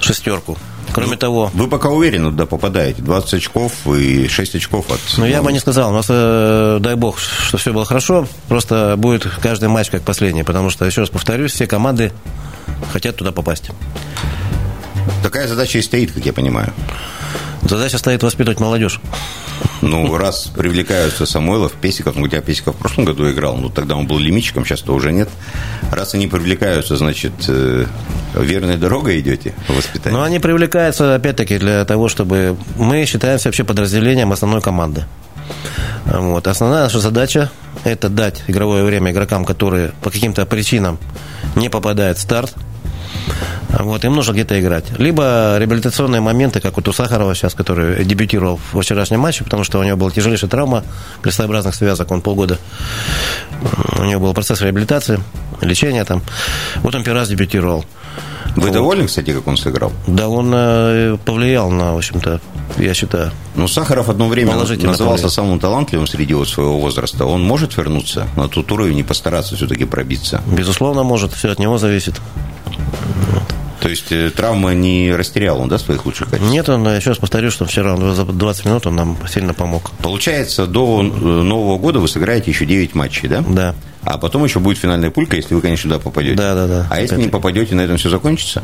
шестерку. 0.00 0.58
Кроме 0.92 1.16
того... 1.16 1.50
Вы 1.54 1.68
пока 1.68 1.88
уверены 1.88 2.30
туда 2.30 2.44
попадаете? 2.44 3.00
20 3.02 3.34
очков 3.34 3.72
и 3.86 4.28
6 4.28 4.56
очков 4.56 4.90
от... 4.90 5.00
Ну, 5.16 5.24
я 5.24 5.42
бы 5.42 5.52
не 5.52 5.58
сказал. 5.58 5.90
У 5.90 5.94
нас, 5.94 6.06
э, 6.08 6.78
дай 6.80 6.96
бог, 6.96 7.18
что 7.18 7.56
все 7.56 7.72
было 7.72 7.84
хорошо. 7.84 8.26
Просто 8.48 8.94
будет 8.98 9.26
каждый 9.40 9.68
матч 9.68 9.90
как 9.90 10.02
последний. 10.02 10.42
Потому 10.42 10.68
что, 10.68 10.84
еще 10.84 11.00
раз 11.00 11.10
повторюсь, 11.10 11.52
все 11.52 11.66
команды 11.66 12.12
хотят 12.92 13.16
туда 13.16 13.32
попасть. 13.32 13.70
Такая 15.22 15.48
задача 15.48 15.78
и 15.78 15.82
стоит, 15.82 16.12
как 16.12 16.26
я 16.26 16.32
понимаю. 16.32 16.72
Задача 17.62 17.98
стоит 17.98 18.22
воспитывать 18.22 18.60
молодежь. 18.60 19.00
Ну, 19.80 20.16
раз 20.16 20.46
привлекаются 20.46 21.26
Самойлов, 21.26 21.72
Песиков, 21.72 22.16
ну, 22.16 22.22
у 22.22 22.28
тебя 22.28 22.40
Песиков 22.40 22.76
в 22.76 22.78
прошлом 22.78 23.04
году 23.04 23.30
играл, 23.30 23.56
ну, 23.56 23.68
тогда 23.68 23.96
он 23.96 24.06
был 24.06 24.18
лимитчиком, 24.18 24.64
сейчас-то 24.64 24.94
уже 24.94 25.12
нет. 25.12 25.28
Раз 25.90 26.14
они 26.14 26.26
привлекаются, 26.26 26.96
значит, 26.96 27.32
э, 27.48 27.86
верной 28.34 28.76
дорогой 28.76 29.20
идете 29.20 29.54
в 29.68 29.76
воспитание? 29.76 30.18
Ну, 30.18 30.24
они 30.24 30.38
привлекаются, 30.38 31.14
опять-таки, 31.14 31.58
для 31.58 31.84
того, 31.84 32.08
чтобы... 32.08 32.56
Мы 32.76 33.04
считаемся 33.06 33.48
вообще 33.48 33.64
подразделением 33.64 34.32
основной 34.32 34.60
команды. 34.60 35.04
Вот. 36.04 36.46
Основная 36.46 36.84
наша 36.84 37.00
задача– 37.00 37.50
это 37.84 38.08
дать 38.08 38.42
игровое 38.48 38.84
время 38.84 39.12
игрокам, 39.12 39.44
которые 39.44 39.92
по 40.02 40.10
каким-то 40.10 40.46
причинам 40.46 40.98
не 41.56 41.68
попадают 41.68 42.18
в 42.18 42.20
старт– 42.20 42.54
вот, 43.70 44.04
им 44.04 44.14
нужно 44.14 44.32
где-то 44.32 44.60
играть. 44.60 44.84
Либо 44.98 45.56
реабилитационные 45.58 46.20
моменты, 46.20 46.60
как 46.60 46.76
вот 46.76 46.88
у 46.88 46.92
Сахарова 46.92 47.34
сейчас, 47.34 47.54
который 47.54 48.04
дебютировал 48.04 48.60
в 48.72 48.80
вчерашнем 48.80 49.20
матче, 49.20 49.44
потому 49.44 49.64
что 49.64 49.78
у 49.78 49.82
него 49.82 49.96
была 49.96 50.10
тяжелейшая 50.10 50.50
травма 50.50 50.84
крестообразных 51.22 51.74
связок, 51.74 52.10
он 52.10 52.20
полгода, 52.20 52.58
у 53.98 54.04
него 54.04 54.20
был 54.20 54.34
процесс 54.34 54.60
реабилитации. 54.60 55.20
лечение 55.60 56.04
там. 56.04 56.22
Вот 56.82 56.94
он 56.94 57.02
первый 57.04 57.18
раз 57.20 57.28
дебютировал. 57.28 57.84
Вы 58.56 58.64
Вот. 58.64 58.72
довольны, 58.72 59.06
кстати, 59.06 59.32
как 59.32 59.46
он 59.46 59.56
сыграл? 59.56 59.92
Да, 60.06 60.28
он 60.28 60.52
э, 60.54 61.16
повлиял 61.24 61.70
на, 61.70 61.94
в 61.94 61.96
общем-то, 61.98 62.40
я 62.76 62.92
считаю. 62.92 63.30
Ну, 63.54 63.66
Сахаров 63.66 64.10
одно 64.10 64.28
время 64.28 64.54
назывался 64.54 64.96
повлиял. 64.96 65.30
самым 65.30 65.58
талантливым 65.58 66.06
среди 66.06 66.34
вот 66.34 66.48
своего 66.48 66.78
возраста. 66.78 67.24
Он 67.24 67.42
может 67.42 67.76
вернуться 67.76 68.26
на 68.36 68.48
тот 68.48 68.70
уровень 68.70 68.98
и 68.98 69.02
постараться 69.02 69.56
все-таки 69.56 69.84
пробиться? 69.86 70.42
Безусловно, 70.46 71.02
может, 71.02 71.32
все 71.32 71.50
от 71.50 71.58
него 71.58 71.78
зависит. 71.78 72.20
То 73.82 73.88
есть 73.88 74.12
э, 74.12 74.30
травма 74.30 74.74
не 74.74 75.12
растерял 75.12 75.60
он, 75.60 75.68
да, 75.68 75.76
своих 75.76 76.06
лучших 76.06 76.30
качеств? 76.30 76.48
Нет, 76.52 76.68
он, 76.68 76.84
я 76.84 76.94
еще 76.94 77.10
раз 77.10 77.18
повторю, 77.18 77.50
что 77.50 77.64
вчера 77.64 77.94
он 77.94 78.14
за 78.14 78.24
20 78.24 78.64
минут 78.64 78.86
он 78.86 78.94
нам 78.94 79.18
сильно 79.28 79.54
помог. 79.54 79.90
Получается, 80.00 80.68
до 80.68 81.00
э, 81.00 81.02
Нового 81.02 81.78
года 81.78 81.98
вы 81.98 82.06
сыграете 82.06 82.52
еще 82.52 82.64
9 82.64 82.94
матчей, 82.94 83.28
да? 83.28 83.44
Да. 83.46 83.74
А 84.04 84.18
потом 84.18 84.44
еще 84.44 84.60
будет 84.60 84.78
финальная 84.78 85.10
пулька, 85.10 85.34
если 85.34 85.54
вы, 85.54 85.60
конечно, 85.60 85.90
сюда 85.90 85.98
попадете. 85.98 86.36
Да, 86.36 86.54
да, 86.54 86.68
да. 86.68 86.86
А 86.90 87.00
если 87.00 87.16
не 87.16 87.28
попадете, 87.28 87.74
на 87.74 87.80
этом 87.80 87.96
все 87.96 88.08
закончится? 88.08 88.62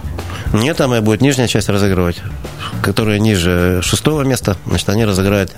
Нет, 0.53 0.77
там 0.77 0.95
и 0.95 1.01
будет 1.01 1.21
нижняя 1.21 1.49
часть 1.49 1.69
разыгрывать, 1.69 2.23
которая 2.81 3.19
ниже 3.19 3.81
шестого 3.83 4.23
места, 4.23 4.57
значит, 4.67 4.89
они 4.89 5.05
разыграют 5.05 5.53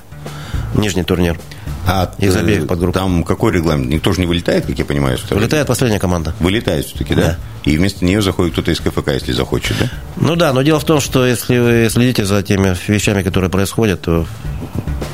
нижний 0.75 1.05
турнир. 1.05 1.38
А 1.86 2.12
Из 2.18 2.36
э, 2.36 2.40
обеих 2.40 2.66
подгрупп. 2.66 2.94
Там 2.94 3.24
какой 3.24 3.52
регламент? 3.52 3.88
Никто 3.90 4.12
же 4.12 4.20
не 4.20 4.26
вылетает, 4.26 4.66
как 4.66 4.78
я 4.78 4.84
понимаю? 4.84 5.18
второй 5.18 5.40
Вылетает 5.40 5.66
последняя 5.66 5.98
команда. 5.98 6.34
Вылетает 6.40 6.86
все-таки, 6.86 7.14
да? 7.14 7.22
Да. 7.22 7.38
И 7.64 7.76
вместо 7.76 8.04
нее 8.04 8.22
заходит 8.22 8.52
кто-то 8.52 8.70
из 8.70 8.80
КФК, 8.80 9.08
если 9.08 9.32
захочет, 9.32 9.76
да? 9.78 9.90
Ну 10.16 10.36
да, 10.36 10.52
но 10.52 10.62
дело 10.62 10.78
в 10.80 10.84
том, 10.84 11.00
что 11.00 11.26
если 11.26 11.58
вы 11.58 11.88
следите 11.90 12.24
за 12.24 12.42
теми 12.42 12.76
вещами, 12.86 13.22
которые 13.22 13.50
происходят, 13.50 14.02
то 14.02 14.26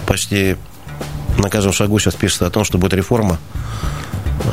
почти 0.06 0.56
на 1.38 1.50
каждом 1.50 1.72
шагу 1.72 1.98
сейчас 1.98 2.14
пишется 2.14 2.46
о 2.46 2.50
том, 2.50 2.64
что 2.64 2.78
будет 2.78 2.94
реформа 2.94 3.38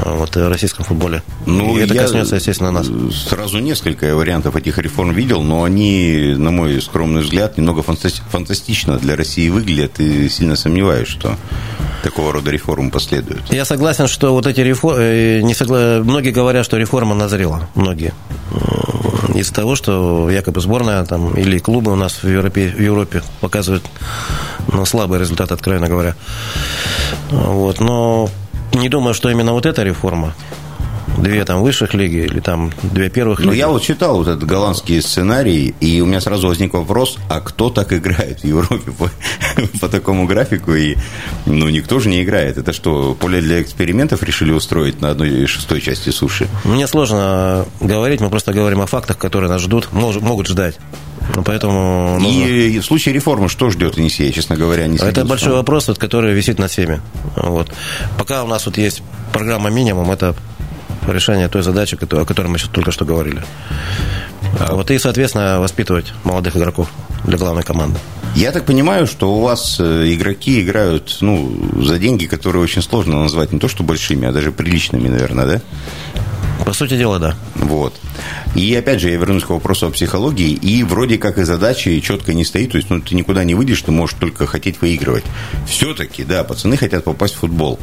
вот, 0.06 0.36
в 0.36 0.50
российском 0.50 0.86
футболе. 0.86 1.24
Ну, 1.46 1.78
И 1.78 1.82
это 1.82 1.96
коснется, 1.96 2.36
естественно, 2.36 2.72
нас. 2.72 2.88
Сразу 3.28 3.60
несколько 3.60 4.16
вариантов 4.16 4.56
этих 4.56 4.78
реформ 4.78 5.12
видел, 5.12 5.44
но 5.44 5.64
они, 5.64 6.36
на 6.38 6.52
мой 6.52 6.82
скромный 6.82 7.22
взгляд, 7.22 7.58
немного 7.58 7.82
фантасти- 7.82 8.22
фантастично 8.30 8.98
для 8.98 9.16
России 9.16 9.50
выглядят, 9.50 10.00
и 10.00 10.30
сильно 10.30 10.56
сомневаюсь, 10.56 11.08
что 11.08 11.38
такого 12.04 12.34
рода 12.34 12.52
реформы 12.52 12.92
последуют. 12.92 13.52
Я 13.52 13.66
согласен, 13.66 14.08
что 14.08 14.34
вот 14.34 14.48
эти 14.48 14.62
реформы... 14.62 15.42
Не 15.44 15.54
согла... 15.54 16.02
Многие 16.04 16.32
говорят, 16.32 16.66
что 16.66 16.78
реформа 16.78 17.16
назрела. 17.16 17.70
Многие. 17.76 18.14
Из-за 19.34 19.54
того, 19.54 19.76
что 19.76 20.30
якобы 20.30 20.62
сборная 20.62 21.04
там, 21.06 21.34
или 21.34 21.60
клубы 21.60 21.92
у 21.92 21.96
нас 21.96 22.24
в 22.24 22.28
Европе, 22.28 22.70
в 22.70 22.82
Европе 22.82 23.24
показывают 23.42 23.84
ну, 24.72 24.86
слабый 24.86 25.20
результат, 25.20 25.52
откровенно 25.52 25.88
говоря. 25.88 26.16
Вот. 27.32 27.80
Но 27.80 28.30
не 28.74 28.90
думаю, 28.90 29.14
что 29.14 29.30
именно 29.30 29.54
вот 29.54 29.66
эта 29.66 29.84
реформа, 29.84 30.34
две 31.18 31.46
там 31.46 31.62
высших 31.62 31.94
лиги 31.94 32.18
или 32.26 32.40
там 32.40 32.72
две 32.82 33.10
первых 33.10 33.40
Но 33.40 33.52
лиги. 33.52 33.60
я 33.60 33.68
вот 33.68 33.84
читал 33.84 34.18
вот 34.18 34.28
этот 34.28 34.46
голландский 34.46 35.02
сценарий, 35.02 35.76
и 35.80 36.02
у 36.02 36.06
меня 36.06 36.20
сразу 36.22 36.48
возник 36.48 36.74
вопрос, 36.74 37.18
а 37.30 37.40
кто 37.40 37.70
так 37.70 37.94
играет 37.94 38.40
в 38.42 38.44
Европе 38.46 38.92
по, 38.92 39.10
по 39.80 39.90
такому 39.90 40.26
графику? 40.26 40.74
И, 40.74 40.96
ну, 41.46 41.70
никто 41.70 42.00
же 42.00 42.10
не 42.10 42.24
играет. 42.24 42.58
Это 42.58 42.74
что, 42.74 43.14
поле 43.20 43.42
для 43.42 43.62
экспериментов 43.62 44.24
решили 44.24 44.52
устроить 44.52 45.02
на 45.02 45.12
одной 45.12 45.46
шестой 45.46 45.82
части 45.82 46.10
суши? 46.10 46.48
Мне 46.64 46.88
сложно 46.88 47.66
говорить, 47.80 48.20
мы 48.22 48.30
просто 48.30 48.52
говорим 48.54 48.82
о 48.82 48.88
фактах, 48.88 49.18
которые 49.18 49.50
нас 49.50 49.62
ждут, 49.62 49.90
мож- 49.92 50.20
могут 50.20 50.48
ждать. 50.48 50.80
Ну, 51.36 51.44
поэтому 51.44 52.20
нужно- 52.20 52.46
И 52.46 52.80
в 52.80 52.86
случае 52.86 53.14
реформы 53.16 53.50
что 53.50 53.70
ждет 53.70 53.98
Енисея, 53.98 54.32
честно 54.32 54.56
говоря, 54.56 54.88
не 54.88 54.98
Это 54.98 55.26
большой 55.26 55.54
вопрос, 55.54 55.88
вот, 55.88 55.98
который 55.98 56.34
висит 56.34 56.60
над 56.60 56.70
всеми. 56.72 57.02
Вот. 57.36 57.72
Пока 58.18 58.44
у 58.44 58.48
нас 58.48 58.66
вот 58.66 58.78
есть 58.78 59.02
программа 59.32 59.70
минимум, 59.70 60.12
это 60.12 60.36
решение 61.08 61.48
той 61.48 61.64
задачи, 61.64 61.98
о 62.02 62.26
которой 62.26 62.48
мы 62.48 62.58
сейчас 62.58 62.70
только 62.70 62.92
что 62.92 63.06
говорили. 63.06 63.42
А 64.60 64.76
вот 64.76 64.92
и, 64.92 65.00
соответственно, 65.00 65.60
воспитывать 65.60 66.14
молодых 66.24 66.56
игроков 66.56 66.90
для 67.26 67.38
главной 67.38 67.64
команды. 67.64 68.00
Я 68.36 68.52
так 68.52 68.66
понимаю, 68.66 69.08
что 69.08 69.34
у 69.34 69.42
вас 69.42 69.78
э, 69.80 70.12
игроки 70.14 70.62
играют 70.62 71.18
ну, 71.22 71.56
за 71.84 72.00
деньги, 72.00 72.26
которые 72.26 72.64
очень 72.64 72.82
сложно 72.82 73.22
назвать 73.22 73.52
не 73.54 73.60
то 73.60 73.68
что 73.68 73.84
большими, 73.84 74.28
а 74.28 74.32
даже 74.32 74.52
приличными, 74.52 75.08
наверное, 75.08 75.46
да? 75.46 75.62
По 76.66 76.74
сути 76.74 76.98
дела, 76.98 77.20
да. 77.20 77.36
Вот. 77.56 78.00
И 78.56 78.74
опять 78.76 79.02
же, 79.02 79.10
я 79.10 79.18
вернусь 79.18 79.44
к 79.44 79.50
вопросу 79.50 79.88
о 79.88 79.92
психологии. 79.92 80.52
И 80.52 80.84
вроде 80.84 81.18
как 81.18 81.38
и 81.38 81.44
задачи 81.44 82.00
четко 82.00 82.34
не 82.34 82.46
стоит. 82.46 82.72
То 82.72 82.78
есть, 82.78 82.90
ну, 82.90 83.02
ты 83.02 83.16
никуда 83.16 83.44
не 83.44 83.56
выйдешь, 83.56 83.82
ты 83.82 83.92
можешь 83.92 84.16
только 84.20 84.46
хотеть 84.46 84.82
выигрывать. 84.82 85.26
Все-таки, 85.68 86.24
да, 86.24 86.44
пацаны 86.44 86.78
хотят 86.78 87.04
попасть 87.04 87.36
в 87.36 87.40
футбол. 87.40 87.80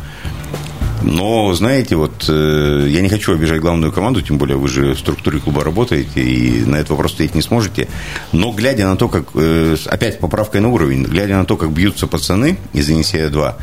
Но, 1.02 1.52
знаете, 1.54 1.96
вот 1.96 2.26
э, 2.28 2.86
я 2.88 3.00
не 3.00 3.08
хочу 3.08 3.32
обижать 3.32 3.60
главную 3.60 3.92
команду, 3.92 4.20
тем 4.22 4.38
более 4.38 4.56
вы 4.56 4.68
же 4.68 4.92
в 4.92 4.98
структуре 4.98 5.40
клуба 5.40 5.64
работаете 5.64 6.20
и 6.22 6.64
на 6.64 6.76
этот 6.76 6.90
вопрос 6.90 7.14
ответить 7.14 7.34
не 7.34 7.42
сможете. 7.42 7.88
Но 8.32 8.52
глядя 8.52 8.86
на 8.86 8.96
то, 8.96 9.08
как, 9.08 9.24
э, 9.34 9.76
опять 9.86 10.20
поправкой 10.20 10.60
на 10.60 10.68
уровень, 10.68 11.04
глядя 11.04 11.36
на 11.36 11.44
то, 11.44 11.56
как 11.56 11.72
бьются 11.72 12.06
пацаны 12.06 12.58
из 12.72 12.88
Енисея-2, 12.88 13.54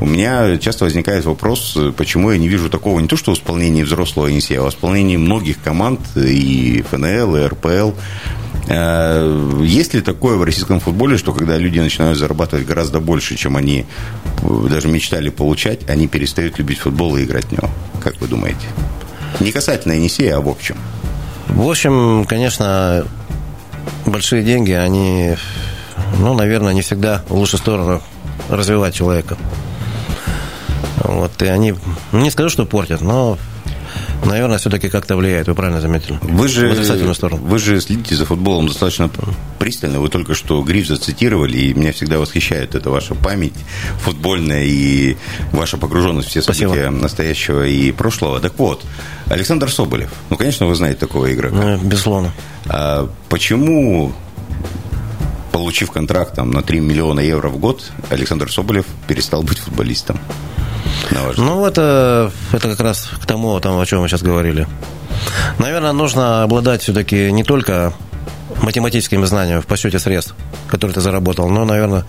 у 0.00 0.06
меня 0.06 0.56
часто 0.58 0.84
возникает 0.84 1.26
вопрос, 1.26 1.76
почему 1.96 2.30
я 2.30 2.38
не 2.38 2.48
вижу 2.48 2.70
такого 2.70 2.98
не 3.00 3.08
то, 3.08 3.16
что 3.16 3.32
в 3.32 3.34
исполнении 3.34 3.82
взрослого 3.82 4.28
Енисея, 4.28 4.60
а 4.60 4.64
в 4.64 4.70
исполнении 4.70 5.16
многих 5.16 5.60
команд 5.62 6.00
и 6.16 6.82
ФНЛ, 6.90 7.36
и 7.36 7.44
РПЛ. 7.44 7.92
Э, 8.70 9.60
Есть 9.62 9.94
ли 9.94 10.00
такое 10.00 10.36
в 10.36 10.44
российском 10.44 10.78
футболе, 10.78 11.18
что 11.18 11.32
когда 11.32 11.58
люди 11.58 11.80
начинают 11.80 12.16
зарабатывать 12.16 12.66
гораздо 12.66 13.00
больше, 13.00 13.34
чем 13.34 13.56
они 13.56 13.84
э, 14.42 14.66
даже 14.70 14.86
мечтали 14.86 15.28
получать, 15.28 15.90
они 15.90 16.06
перестают 16.06 16.56
любить 16.58 16.78
футбол 16.78 17.16
и 17.16 17.24
играть 17.24 17.46
в 17.46 17.52
него? 17.52 17.68
Как 18.00 18.20
вы 18.20 18.28
думаете? 18.28 18.66
Не 19.40 19.50
касательно 19.50 19.94
Енисея, 19.94 20.36
а 20.36 20.40
в 20.40 20.48
общем. 20.48 20.76
В 21.48 21.68
общем, 21.68 22.24
конечно, 22.26 23.04
большие 24.06 24.44
деньги, 24.44 24.70
они, 24.70 25.34
ну, 26.20 26.34
наверное, 26.34 26.72
не 26.72 26.82
всегда 26.82 27.24
в 27.28 27.34
лучшую 27.34 27.58
сторону 27.58 28.02
развивать 28.48 28.94
человека. 28.94 29.36
Вот, 31.02 31.42
и 31.42 31.46
они, 31.46 31.74
не 32.12 32.30
скажу, 32.30 32.50
что 32.50 32.66
портят, 32.66 33.00
но, 33.00 33.36
наверное, 34.24 34.58
все-таки 34.58 34.88
как-то 34.88 35.16
влияет, 35.16 35.48
вы 35.48 35.54
правильно 35.54 35.80
заметили. 35.80 36.18
Вы 36.22 36.48
же, 36.48 36.68
вы 36.68 37.58
же 37.58 37.80
следите 37.80 38.14
за 38.14 38.24
футболом 38.26 38.66
достаточно 38.66 39.10
пристально. 39.58 40.00
Вы 40.00 40.08
только 40.08 40.34
что 40.34 40.62
Гриф 40.62 40.86
зацитировали, 40.86 41.58
и 41.58 41.74
меня 41.74 41.92
всегда 41.92 42.18
восхищает 42.18 42.74
эта 42.74 42.90
ваша 42.90 43.14
память 43.14 43.54
футбольная 44.00 44.64
и 44.64 45.16
ваша 45.52 45.76
погруженность 45.76 46.28
в 46.28 46.30
все 46.30 46.42
Спасибо. 46.42 46.70
события 46.70 46.90
настоящего 46.90 47.66
и 47.66 47.92
прошлого. 47.92 48.40
Так 48.40 48.58
вот, 48.58 48.84
Александр 49.26 49.70
Соболев. 49.70 50.10
Ну, 50.30 50.36
конечно, 50.36 50.66
вы 50.66 50.74
знаете 50.74 51.00
такого 51.00 51.32
игрока. 51.32 51.54
Ну, 51.54 51.78
безусловно. 51.78 52.32
А 52.66 53.08
почему, 53.28 54.12
получив 55.52 55.90
контракт 55.90 56.34
там, 56.34 56.50
на 56.50 56.62
3 56.62 56.80
миллиона 56.80 57.20
евро 57.20 57.48
в 57.48 57.58
год, 57.58 57.90
Александр 58.10 58.50
Соболев 58.50 58.86
перестал 59.06 59.42
быть 59.42 59.58
футболистом? 59.58 60.18
На 61.10 61.22
ваш 61.22 61.30
взгляд? 61.36 61.48
Ну, 61.48 61.66
это, 61.66 62.32
это 62.52 62.68
как 62.68 62.80
раз 62.80 63.08
к 63.20 63.26
тому, 63.26 63.58
там, 63.60 63.78
о 63.78 63.86
чем 63.86 64.00
мы 64.00 64.08
сейчас 64.08 64.22
говорили. 64.22 64.66
Наверное, 65.58 65.92
нужно 65.92 66.42
обладать 66.42 66.82
все-таки 66.82 67.30
не 67.32 67.44
только 67.44 67.92
математическими 68.62 69.24
знаниями 69.24 69.60
в 69.60 69.66
подсчете 69.66 69.98
средств, 69.98 70.34
которые 70.68 70.94
ты 70.94 71.00
заработал, 71.00 71.48
но, 71.48 71.64
наверное, 71.64 72.04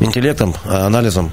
интеллектом, 0.00 0.54
анализом. 0.64 1.30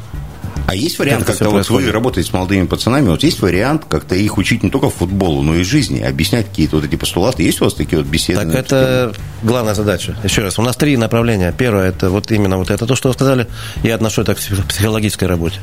А 0.68 0.74
есть 0.74 0.98
вариант, 0.98 1.26
Как 1.26 1.36
всё 1.36 1.52
вот 1.52 1.70
вы 1.70 1.92
работаете 1.92 2.28
с 2.28 2.34
молодыми 2.34 2.66
пацанами, 2.66 3.10
вот 3.10 3.22
есть 3.22 3.40
вариант 3.40 3.84
как-то 3.88 4.16
их 4.16 4.40
учить 4.40 4.64
не 4.64 4.72
только 4.72 4.90
футболу, 4.90 5.44
но 5.44 5.54
и 5.54 5.64
жизни, 5.64 6.02
объяснять 6.02 6.48
какие-то 6.50 6.78
вот 6.78 6.86
эти 6.86 6.96
постулаты. 6.96 7.44
Есть 7.44 7.62
у 7.62 7.66
вас 7.66 7.76
такие 7.76 8.00
вот 8.00 8.08
беседы? 8.08 8.40
Так 8.52 8.56
это 8.56 9.14
главная 9.44 9.76
задача. 9.76 10.18
Еще 10.24 10.42
раз, 10.42 10.58
у 10.58 10.64
нас 10.64 10.76
три 10.76 10.98
направления. 10.98 11.54
Первое, 11.56 11.90
это 11.90 12.10
вот 12.10 12.32
именно 12.32 12.58
вот 12.58 12.72
это 12.72 12.88
то, 12.88 12.96
что 12.96 13.10
вы 13.10 13.14
сказали. 13.14 13.48
Я 13.84 13.94
отношу 13.94 14.24
это 14.24 14.34
к 14.34 14.40
псих- 14.40 14.66
психологической 14.68 15.28
работе. 15.28 15.60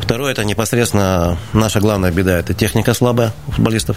Второе, 0.00 0.32
это 0.32 0.44
непосредственно 0.44 1.38
наша 1.52 1.80
главная 1.80 2.10
беда. 2.10 2.38
Это 2.38 2.54
техника 2.54 2.94
слабая 2.94 3.32
у 3.46 3.52
футболистов. 3.52 3.96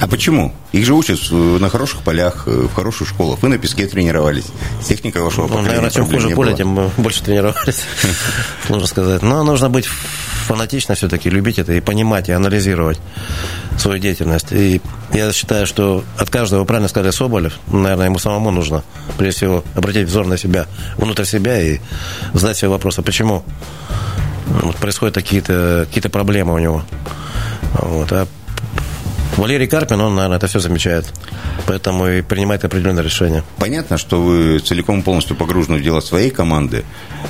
А 0.00 0.08
почему? 0.08 0.52
Их 0.72 0.84
же 0.84 0.94
учат 0.94 1.20
э, 1.30 1.34
на 1.34 1.68
хороших 1.68 2.00
полях, 2.02 2.44
э, 2.46 2.50
в 2.50 2.74
хороших 2.74 3.08
школах. 3.08 3.40
Вы 3.42 3.48
на 3.48 3.58
песке 3.58 3.86
тренировались. 3.86 4.46
С 4.82 4.86
техникой 4.86 5.22
вашего 5.22 5.46
Ну, 5.46 5.62
наверное, 5.62 5.90
чем 5.90 6.06
хуже 6.06 6.30
поле, 6.30 6.50
было. 6.50 6.56
тем 6.58 6.68
мы 6.68 6.90
больше 6.96 7.22
тренировались. 7.22 7.82
Сложно 8.66 8.86
сказать. 8.86 9.22
Но 9.22 9.44
нужно 9.44 9.70
быть 9.70 9.86
фанатично 9.86 10.94
все-таки, 10.94 11.30
любить 11.30 11.58
это 11.58 11.72
и 11.72 11.80
понимать, 11.80 12.28
и 12.28 12.32
анализировать 12.32 12.98
свою 13.78 13.98
деятельность. 13.98 14.48
И 14.52 14.80
я 15.12 15.32
считаю, 15.32 15.66
что 15.66 16.04
от 16.18 16.28
каждого, 16.30 16.64
правильно 16.64 16.88
сказали, 16.88 17.12
Соболев, 17.12 17.58
наверное, 17.68 18.06
ему 18.06 18.18
самому 18.18 18.50
нужно, 18.50 18.82
прежде 19.16 19.38
всего, 19.38 19.64
обратить 19.74 20.08
взор 20.08 20.26
на 20.26 20.36
себя, 20.36 20.66
внутрь 20.96 21.24
себя 21.24 21.60
и 21.60 21.78
задать 22.34 22.58
себе 22.58 22.68
вопрос, 22.68 22.98
а 22.98 23.02
почему 23.02 23.42
вот 24.46 24.76
происходят 24.76 25.14
какие-то 25.14 25.86
какие 25.86 26.10
проблемы 26.10 26.54
у 26.54 26.58
него. 26.58 26.82
Вот. 27.74 28.12
А 28.12 28.26
Валерий 29.36 29.66
Карпин, 29.66 30.00
он, 30.00 30.14
наверное, 30.14 30.36
это 30.36 30.46
все 30.46 30.60
замечает. 30.60 31.12
Поэтому 31.66 32.06
и 32.06 32.22
принимает 32.22 32.64
определенные 32.64 33.04
решения. 33.04 33.42
Понятно, 33.58 33.98
что 33.98 34.22
вы 34.22 34.58
целиком 34.60 35.02
полностью 35.02 35.34
погружены 35.34 35.78
в 35.78 35.82
дело 35.82 36.00
своей 36.00 36.30
команды, 36.30 36.84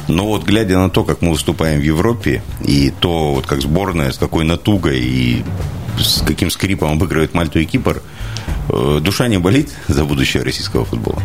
но 0.09 0.27
вот 0.27 0.45
глядя 0.45 0.79
на 0.79 0.91
то, 0.91 1.05
как 1.05 1.23
мы 1.23 1.31
выступаем 1.31 1.81
в 1.81 1.83
Европе, 1.83 2.43
и 2.63 2.93
то, 3.01 3.33
вот 3.35 3.47
как 3.47 3.63
сборная, 3.63 4.13
с 4.13 4.19
какой 4.19 4.45
натугой 4.45 5.01
и 5.01 5.45
с 5.99 6.23
каким 6.23 6.51
скрипом 6.51 6.93
обыгрывает 6.93 7.35
Мальту 7.35 7.61
и 7.61 7.65
Кипр. 7.65 8.03
Э, 8.69 8.99
душа 9.01 9.29
не 9.29 9.39
болит 9.39 9.71
за 9.89 10.05
будущее 10.05 10.43
российского 10.43 10.85
футбола? 10.85 11.23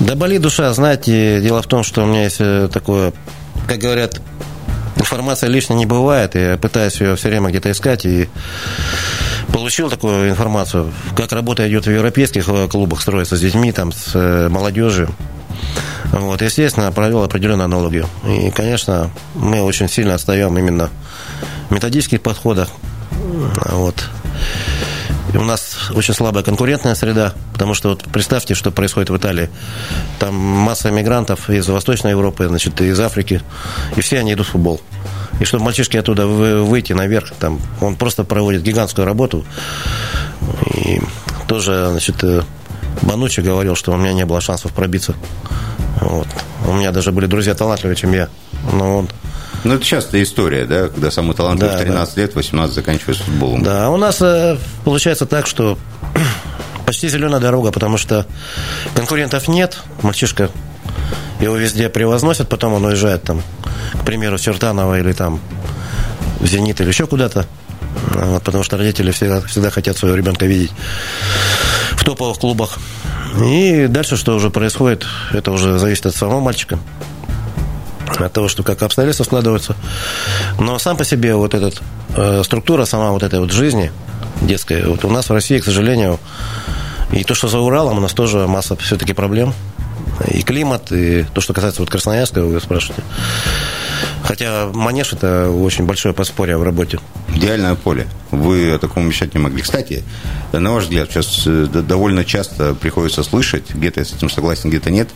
Да 0.00 0.14
болит 0.14 0.42
душа, 0.42 0.72
знаете, 0.72 1.40
дело 1.40 1.62
в 1.62 1.66
том, 1.66 1.82
что 1.84 2.02
у 2.02 2.06
меня 2.06 2.24
есть 2.24 2.40
э, 2.40 2.68
такое, 2.72 3.12
как 3.66 3.78
говорят, 3.78 4.20
информация 4.98 5.48
лишней 5.48 5.76
не 5.76 5.86
бывает, 5.86 6.34
я 6.34 6.56
пытаюсь 6.56 7.00
ее 7.00 7.16
все 7.16 7.28
время 7.28 7.48
где-то 7.48 7.70
искать, 7.70 8.04
и 8.04 8.28
получил 9.52 9.90
такую 9.90 10.30
информацию, 10.30 10.92
как 11.16 11.32
работа 11.32 11.68
идет 11.68 11.86
в 11.86 11.90
европейских 11.90 12.48
клубах, 12.70 13.00
строится 13.00 13.36
с 13.36 13.40
детьми, 13.40 13.72
там, 13.72 13.92
с 13.92 14.48
молодежью. 14.48 15.08
Вот, 16.12 16.40
естественно, 16.40 16.90
провел 16.92 17.22
определенную 17.22 17.66
аналогию. 17.66 18.06
И, 18.26 18.50
конечно, 18.50 19.10
мы 19.34 19.60
очень 19.60 19.88
сильно 19.88 20.14
отстаем 20.14 20.56
именно 20.56 20.90
в 21.68 21.74
методических 21.74 22.22
подходах. 22.22 22.68
Вот. 23.66 24.08
У 25.34 25.42
нас 25.42 25.90
очень 25.94 26.14
слабая 26.14 26.42
конкурентная 26.42 26.94
среда, 26.94 27.34
потому 27.52 27.74
что 27.74 27.90
вот 27.90 28.04
представьте, 28.04 28.54
что 28.54 28.70
происходит 28.70 29.10
в 29.10 29.16
Италии. 29.16 29.50
Там 30.18 30.34
масса 30.34 30.90
мигрантов 30.90 31.50
из 31.50 31.68
Восточной 31.68 32.12
Европы, 32.12 32.48
значит, 32.48 32.80
из 32.80 32.98
Африки, 32.98 33.42
и 33.96 34.00
все 34.00 34.18
они 34.18 34.32
идут 34.32 34.46
в 34.46 34.50
футбол. 34.50 34.80
И 35.40 35.44
чтобы 35.44 35.64
мальчишки 35.64 35.96
оттуда 35.96 36.26
выйти 36.26 36.94
наверх, 36.94 37.32
там, 37.38 37.60
он 37.80 37.96
просто 37.96 38.24
проводит 38.24 38.62
гигантскую 38.62 39.04
работу. 39.04 39.44
И 40.74 41.00
тоже, 41.46 41.88
значит, 41.90 42.24
э, 42.24 42.42
Банучи 43.02 43.40
говорил, 43.40 43.76
что 43.76 43.92
у 43.92 43.96
меня 43.96 44.12
не 44.12 44.24
было 44.24 44.40
шансов 44.40 44.72
пробиться. 44.72 45.14
Вот. 46.00 46.26
У 46.66 46.72
меня 46.72 46.90
даже 46.90 47.12
были 47.12 47.26
друзья 47.26 47.54
талантливее, 47.54 47.96
чем 47.96 48.12
я. 48.12 48.28
Но 48.72 48.98
он 48.98 49.08
ну, 49.64 49.74
это 49.74 49.84
частая 49.84 50.22
история, 50.22 50.64
да, 50.64 50.88
когда 50.88 51.10
самый 51.10 51.34
талантливый 51.34 51.72
да, 51.72 51.78
в 51.78 51.82
13 51.82 52.14
да. 52.14 52.20
лет, 52.20 52.34
18 52.34 52.74
заканчивает 52.74 53.18
футболом. 53.18 53.62
Да, 53.62 53.90
у 53.90 53.96
нас 53.96 54.20
э, 54.20 54.56
получается 54.84 55.26
так, 55.26 55.46
что 55.46 55.78
почти 56.86 57.08
зеленая 57.08 57.40
дорога, 57.40 57.72
потому 57.72 57.98
что 57.98 58.26
конкурентов 58.94 59.48
нет, 59.48 59.78
мальчишка 60.02 60.50
его 61.40 61.56
везде 61.56 61.88
превозносят, 61.88 62.48
потом 62.48 62.74
он 62.74 62.84
уезжает 62.84 63.22
там, 63.22 63.42
к 63.94 64.04
примеру, 64.04 64.38
в 64.38 64.40
Чертаново 64.40 64.98
или 64.98 65.12
там 65.12 65.40
в 66.40 66.46
Зенит 66.46 66.80
или 66.80 66.88
еще 66.88 67.06
куда-то, 67.06 67.46
вот, 68.10 68.42
потому 68.42 68.64
что 68.64 68.76
родители 68.76 69.10
всегда, 69.10 69.40
всегда 69.42 69.70
хотят 69.70 69.96
своего 69.96 70.16
ребенка 70.16 70.46
видеть 70.46 70.72
в 71.92 72.04
топовых 72.04 72.38
клубах. 72.38 72.78
И 73.44 73.86
дальше, 73.88 74.16
что 74.16 74.34
уже 74.34 74.50
происходит, 74.50 75.04
это 75.32 75.50
уже 75.50 75.78
зависит 75.78 76.06
от 76.06 76.16
самого 76.16 76.40
мальчика, 76.40 76.78
от 78.16 78.32
того, 78.32 78.48
что 78.48 78.62
как 78.62 78.82
обстоятельства 78.82 79.24
складываются. 79.24 79.76
Но 80.58 80.78
сам 80.78 80.96
по 80.96 81.04
себе 81.04 81.34
вот 81.34 81.54
эта 81.54 81.72
э, 82.16 82.42
структура 82.44 82.84
сама 82.84 83.10
вот 83.10 83.22
этой 83.22 83.40
вот 83.40 83.52
жизни 83.52 83.92
детской, 84.40 84.84
вот 84.84 85.04
у 85.04 85.10
нас 85.10 85.28
в 85.28 85.32
России, 85.32 85.58
к 85.58 85.64
сожалению, 85.64 86.18
и 87.12 87.24
то, 87.24 87.34
что 87.34 87.48
за 87.48 87.58
Уралом, 87.58 87.98
у 87.98 88.00
нас 88.00 88.12
тоже 88.12 88.46
масса 88.46 88.76
все-таки 88.76 89.12
проблем. 89.12 89.54
И 90.26 90.42
климат, 90.42 90.90
и 90.90 91.24
то, 91.32 91.40
что 91.40 91.54
касается 91.54 91.80
вот 91.80 91.90
Красноярска, 91.90 92.42
вы 92.42 92.60
спрашиваете. 92.60 93.02
Хотя 94.28 94.66
манеж– 94.74 95.12
это 95.14 95.50
очень 95.50 95.86
большое 95.86 96.12
подспорье 96.12 96.58
в 96.58 96.62
работе. 96.62 97.00
Идеальное 97.34 97.74
поле. 97.74 98.06
Вы 98.30 98.72
о 98.72 98.78
таком 98.78 99.06
мечтать 99.06 99.32
не 99.32 99.40
могли. 99.40 99.62
Кстати, 99.62 100.04
на 100.52 100.70
ваш 100.70 100.84
взгляд, 100.84 101.10
сейчас 101.10 101.44
э, 101.46 101.66
довольно 101.72 102.26
часто 102.26 102.74
приходится 102.74 103.22
слышать, 103.22 103.70
где-то 103.70 104.00
я 104.00 104.04
с 104.04 104.12
этим 104.12 104.28
согласен, 104.28 104.68
где-то 104.68 104.90
нет, 104.90 105.08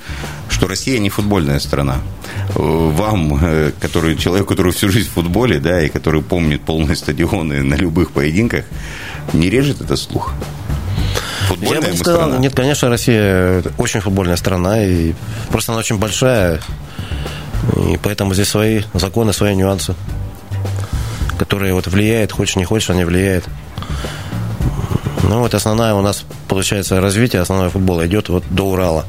что 0.49 0.67
Россия 0.67 0.99
не 0.99 1.11
футбольная 1.11 1.59
страна. 1.59 1.99
Э, 2.55 2.59
вам, 2.59 3.39
э, 3.45 3.73
который, 3.79 4.17
человек, 4.17 4.49
который 4.49 4.73
всю 4.73 4.89
жизнь 4.89 5.11
в 5.11 5.13
футболе, 5.13 5.61
да, 5.61 5.83
и 5.83 5.91
который 5.91 6.23
помнит 6.23 6.63
полные 6.63 6.97
стадионы 6.97 7.63
на 7.63 7.75
любых 7.75 8.13
поединках, 8.13 8.65
не 9.35 9.51
режет 9.51 9.83
это 9.83 9.97
слух? 9.97 10.33
Футбольная 11.49 11.83
Я 11.83 11.91
бы 11.91 11.97
сказал, 11.99 12.21
страна? 12.23 12.39
нет, 12.39 12.55
конечно, 12.55 12.89
Россия 12.89 13.63
очень 13.77 14.01
футбольная 14.01 14.37
страна, 14.37 14.83
и 14.83 15.13
просто 15.51 15.73
она 15.73 15.81
очень 15.81 15.99
большая, 15.99 16.63
и 17.77 17.99
поэтому 18.03 18.35
здесь 18.35 18.49
свои 18.49 18.83
законы, 18.95 19.33
свои 19.33 19.55
нюансы, 19.55 19.95
которые 21.39 21.75
вот 21.75 21.87
влияют, 21.87 22.33
хочешь 22.33 22.57
не 22.57 22.65
хочешь, 22.65 22.91
они 22.91 23.05
влияют. 23.05 23.45
Ну 25.23 25.41
вот 25.41 25.55
основная 25.55 25.95
у 25.95 26.03
нас, 26.03 26.25
получается, 26.49 27.01
развитие 27.01 27.43
основного 27.43 27.71
футбола 27.71 28.07
идет 28.07 28.29
вот 28.29 28.45
до 28.51 28.65
Урала. 28.65 29.05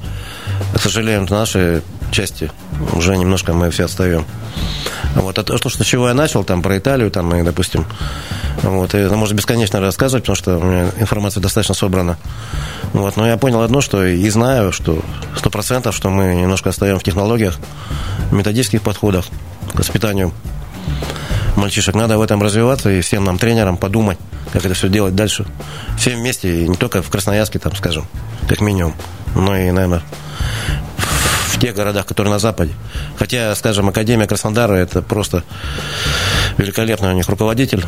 К 0.74 0.80
сожалению, 0.80 1.28
в 1.28 1.32
нашей 1.32 1.82
части 2.14 2.52
уже 2.94 3.18
немножко 3.18 3.54
мы 3.54 3.70
все 3.72 3.86
отстаем. 3.86 4.26
Вот, 5.16 5.38
а 5.38 5.44
то, 5.44 5.58
что, 5.58 5.70
с 5.70 5.86
чего 5.86 6.08
я 6.08 6.14
начал, 6.14 6.44
там, 6.44 6.62
про 6.62 6.78
Италию, 6.78 7.12
там, 7.12 7.36
и, 7.36 7.44
допустим, 7.44 7.86
вот, 8.64 8.96
и 8.96 8.98
это 8.98 9.16
можно 9.16 9.36
бесконечно 9.36 9.80
рассказывать, 9.80 10.24
потому 10.24 10.36
что 10.36 10.58
у 10.58 10.64
меня 10.64 10.90
информация 10.98 11.42
достаточно 11.42 11.76
собрана. 11.76 12.18
Вот, 12.94 13.18
но 13.18 13.28
я 13.28 13.38
понял 13.38 13.62
одно, 13.62 13.82
что 13.82 14.04
и 14.06 14.30
знаю, 14.30 14.72
что 14.72 15.04
сто 15.36 15.50
процентов, 15.50 15.96
что 15.96 16.10
мы 16.10 16.36
немножко 16.36 16.70
отстаем 16.70 16.98
в 16.98 17.04
технологиях, 17.04 17.60
методических 18.32 18.82
подходах 18.82 19.26
к 19.74 19.80
воспитанию 19.80 20.32
мальчишек. 21.56 21.96
Надо 21.96 22.18
в 22.18 22.22
этом 22.22 22.42
развиваться 22.42 22.90
и 22.90 23.02
всем 23.02 23.24
нам, 23.24 23.38
тренерам, 23.38 23.78
подумать, 23.78 24.18
как 24.52 24.66
это 24.66 24.74
все 24.74 24.90
делать 24.90 25.16
дальше. 25.16 25.46
Всем 25.98 26.20
вместе, 26.20 26.64
и 26.64 26.68
не 26.68 26.76
только 26.76 27.02
в 27.02 27.10
Красноярске, 27.10 27.60
там, 27.60 27.76
скажем, 27.76 28.06
как 28.48 28.62
минимум, 28.62 28.94
но 29.36 29.56
и, 29.56 29.72
наверное, 29.72 30.02
тех 31.64 31.76
городах, 31.76 32.06
которые 32.06 32.34
на 32.34 32.40
Западе. 32.40 32.74
Хотя, 33.18 33.56
скажем, 33.56 33.88
Академия 33.88 34.28
Краснодара– 34.28 34.74
это 34.76 35.02
просто 35.02 35.44
великолепный 36.58 37.10
у 37.10 37.14
них 37.14 37.30
руководитель. 37.30 37.86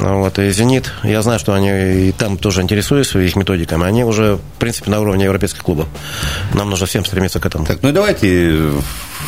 Вот, 0.00 0.38
и 0.38 0.50
«Зенит», 0.50 0.92
я 1.02 1.22
знаю, 1.22 1.38
что 1.38 1.54
они 1.54 2.08
и 2.08 2.12
там 2.12 2.36
тоже 2.36 2.62
интересуются 2.62 3.18
их 3.18 3.36
методиками. 3.36 3.84
Они 3.84 4.04
уже, 4.04 4.36
в 4.36 4.58
принципе, 4.58 4.90
на 4.90 5.00
уровне 5.00 5.24
европейских 5.24 5.62
клубов. 5.62 5.88
Нам 6.54 6.70
нужно 6.70 6.86
всем 6.86 7.04
стремиться 7.04 7.40
к 7.40 7.46
этому. 7.46 7.64
Так, 7.64 7.82
ну 7.82 7.92
давайте 7.92 8.52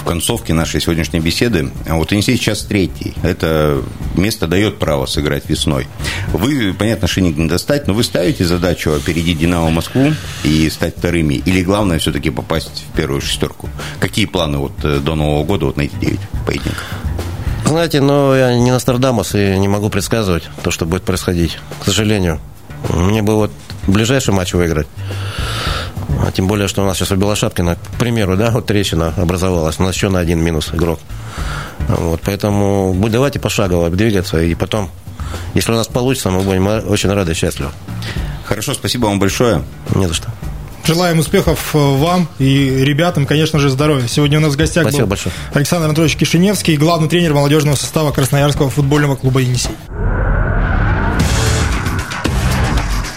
в 0.01 0.05
концовке 0.05 0.55
нашей 0.55 0.81
сегодняшней 0.81 1.21
беседы. 1.21 1.71
Вот 1.87 2.13
Енисей 2.13 2.37
сейчас 2.37 2.63
третий. 2.63 3.15
Это 3.23 3.83
место 4.17 4.47
дает 4.47 4.79
право 4.79 5.07
сыграть 5.07 5.49
весной. 5.49 5.89
Вы, 6.33 6.75
понятно, 6.79 7.09
шиник 7.09 7.37
не 7.37 7.49
достать, 7.49 7.87
но 7.87 7.95
вы 7.95 8.05
ставите 8.05 8.45
задачу 8.45 8.93
опередить 8.93 9.39
«Динамо 9.39 9.71
Москву» 9.71 10.13
и 10.45 10.69
стать 10.71 10.97
вторыми? 10.97 11.35
Или 11.35 11.63
главное 11.63 11.99
все-таки 11.99 12.31
попасть 12.31 12.85
в 12.93 12.97
первую 12.97 13.21
шестерку? 13.21 13.69
Какие 13.99 14.27
планы 14.27 14.59
вот 14.59 14.73
э, 14.85 14.99
до 14.99 15.15
Нового 15.15 15.45
года 15.45 15.67
вот 15.67 15.77
на 15.77 15.83
эти 15.83 15.95
девять 15.97 16.21
поединков? 16.47 16.85
Знаете, 17.71 18.01
но 18.01 18.35
я 18.35 18.53
не 18.53 18.73
Нострадамус 18.73 19.37
и 19.37 19.57
не 19.57 19.69
могу 19.69 19.91
предсказывать 19.91 20.43
то, 20.65 20.73
что 20.73 20.87
будет 20.87 21.05
происходить. 21.05 21.57
К 21.81 21.85
сожалению. 21.85 22.41
Мне 22.89 23.23
бы 23.23 23.37
вот 23.37 23.53
ближайший 23.87 24.35
матч 24.35 24.55
выиграть. 24.55 24.89
А 26.21 26.33
тем 26.33 26.49
более, 26.49 26.67
что 26.67 26.83
у 26.83 26.85
нас 26.85 26.97
сейчас 26.97 27.13
у 27.13 27.15
Белошапкина, 27.15 27.77
к 27.77 27.99
примеру, 27.99 28.37
да, 28.37 28.51
вот 28.51 28.67
трещина 28.67 29.15
образовалась. 29.17 29.79
У 29.79 29.85
нас 29.85 29.95
еще 29.95 30.09
на 30.09 30.19
один 30.19 30.43
минус 30.43 30.71
игрок. 30.75 30.99
Вот, 31.87 32.21
поэтому 32.25 32.93
давайте 33.09 33.39
пошагово 33.39 33.89
двигаться, 33.89 34.43
и 34.43 34.57
потом, 34.57 34.91
если 35.55 35.71
у 35.71 35.77
нас 35.77 35.87
получится, 35.87 36.33
мы 36.33 36.41
будем 36.41 36.67
очень 36.67 37.13
рады 37.13 37.31
и 37.31 37.35
счастливы. 37.37 37.71
Хорошо, 38.47 38.75
спасибо 38.75 39.07
вам 39.07 39.21
большое. 39.21 39.63
Не 39.95 40.09
за 40.09 40.15
что. 40.15 40.29
Желаем 40.85 41.19
успехов 41.19 41.75
э, 41.75 41.79
вам 41.79 42.29
и 42.39 42.85
ребятам, 42.85 43.27
конечно 43.27 43.59
же, 43.59 43.69
здоровья. 43.69 44.09
Сегодня 44.09 44.39
у 44.39 44.41
нас 44.41 44.55
в 44.55 44.57
гостях 44.57 44.85
Спасибо 44.85 45.03
был 45.03 45.11
большое. 45.11 45.35
Александр 45.53 45.87
Анатольевич 45.87 46.17
Кишиневский, 46.17 46.77
главный 46.77 47.09
тренер 47.09 47.35
молодежного 47.35 47.77
состава 47.77 48.13
Красноярского 48.13 48.71
футбольного 48.71 49.17
клуба 49.17 49.41
«Енисей». 49.41 49.71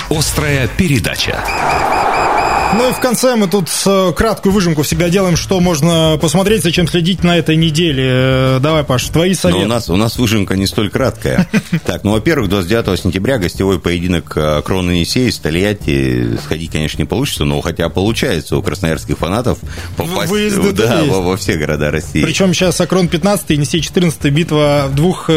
Острая 0.09 0.67
передача. 0.67 1.43
Ну 2.75 2.89
и 2.89 2.93
в 2.93 2.99
конце 2.99 3.35
мы 3.35 3.47
тут 3.47 3.69
э, 3.85 4.13
краткую 4.15 4.51
выжимку 4.51 4.81
всегда 4.81 5.09
делаем, 5.09 5.35
что 5.35 5.59
можно 5.59 6.17
посмотреть, 6.19 6.63
зачем 6.63 6.87
следить 6.87 7.23
на 7.23 7.37
этой 7.37 7.55
неделе. 7.55 8.03
Э, 8.07 8.59
давай, 8.59 8.83
Паш, 8.83 9.05
твои 9.09 9.35
советы. 9.35 9.59
Но 9.59 9.65
у 9.65 9.69
нас, 9.69 9.89
у 9.89 9.95
нас 9.95 10.17
выжимка 10.17 10.55
не 10.55 10.65
столь 10.65 10.89
краткая. 10.89 11.47
Так, 11.85 12.03
ну, 12.03 12.11
во-первых, 12.11 12.49
29 12.49 12.99
сентября 12.99 13.37
гостевой 13.37 13.79
поединок 13.79 14.33
э, 14.35 14.61
Крона 14.63 14.91
Енисей 14.91 15.31
с 15.31 15.37
Тольятти. 15.37 16.37
Сходить, 16.43 16.71
конечно, 16.71 16.99
не 16.99 17.05
получится, 17.05 17.45
но 17.45 17.59
хотя 17.61 17.89
получается 17.89 18.57
у 18.57 18.61
красноярских 18.61 19.17
фанатов 19.17 19.57
попасть 19.97 20.31
Выезды 20.31 20.71
да, 20.71 21.03
во, 21.03 21.21
во 21.21 21.37
все 21.37 21.57
города 21.57 21.91
России. 21.91 22.23
Причем 22.23 22.53
сейчас 22.53 22.79
Акрон 22.79 23.07
15 23.07 23.49
Енисей 23.49 23.81
14 23.81 24.23
битва 24.31 24.89
двух 24.93 25.29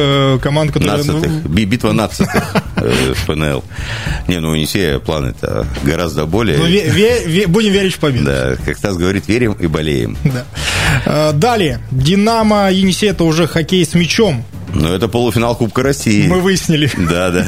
команд, 0.43 0.73
которые... 0.73 0.99
Нацатых. 0.99 1.47
Битва 1.47 1.93
нацатых 1.93 2.55
ФНЛ. 3.27 3.65
Не, 4.29 4.41
ну 4.41 4.51
у 4.51 4.55
Енисея 4.55 4.99
планы-то 4.99 5.67
гораздо 5.83 6.27
более... 6.27 6.59
Будем 7.49 7.73
верить 7.73 7.95
в 7.95 7.99
победу. 7.99 8.25
Да, 8.25 8.57
как 8.65 8.77
Стас 8.77 8.97
говорит, 8.97 9.29
верим 9.29 9.53
и 9.53 9.67
болеем. 9.67 10.17
Да. 10.25 10.45
А, 11.05 11.33
далее. 11.33 11.81
Динамо 11.91 12.71
Енисей– 12.71 13.09
это 13.11 13.25
уже 13.25 13.47
хоккей 13.47 13.85
с 13.85 13.95
мячом. 13.95 14.45
Ну, 14.79 14.93
это 14.93 15.09
полуфинал 15.09 15.57
Кубка 15.57 15.83
России. 15.83 16.27
Мы 16.27 16.41
выяснили. 16.41 16.91
Да, 17.07 17.31
да. 17.31 17.41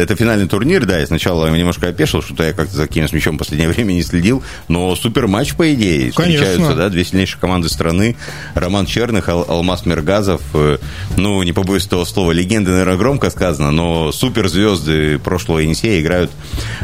Это 0.00 0.14
финальный 0.14 0.46
турнир, 0.46 0.84
да. 0.84 1.02
И 1.02 1.06
сначала 1.06 1.46
я 1.46 1.52
немножко 1.56 1.88
опешил, 1.88 2.22
что-то 2.22 2.44
я 2.44 2.52
как-то 2.52 2.74
за 2.76 2.86
Киевом 2.86 3.08
с 3.08 3.12
мячом 3.12 3.36
в 3.36 3.38
последнее 3.38 3.68
время 3.72 3.92
не 3.92 4.02
следил. 4.02 4.42
Но 4.68 4.94
супер 4.94 5.26
матч, 5.26 5.54
по 5.54 5.72
идее. 5.74 6.12
Конечно. 6.12 6.44
Встречаются, 6.46 6.76
да, 6.76 6.88
две 6.88 7.04
сильнейшие 7.04 7.40
команды 7.40 7.68
страны. 7.68 8.16
Роман 8.54 8.86
Черных, 8.86 9.28
Ал- 9.28 9.46
Алмаз 9.48 9.84
Мергазов. 9.86 10.42
Э, 10.54 10.78
Ну, 11.16 11.42
не 11.42 11.52
побоюсь 11.52 11.86
этого 11.86 12.04
слова, 12.04 12.32
легенды, 12.32 12.70
наверное, 12.70 12.96
громко 12.96 13.30
сказано, 13.30 13.70
но 13.70 14.12
суперзвезды 14.12 15.18
прошлого 15.18 15.58
Енисея 15.60 16.00
играют 16.00 16.30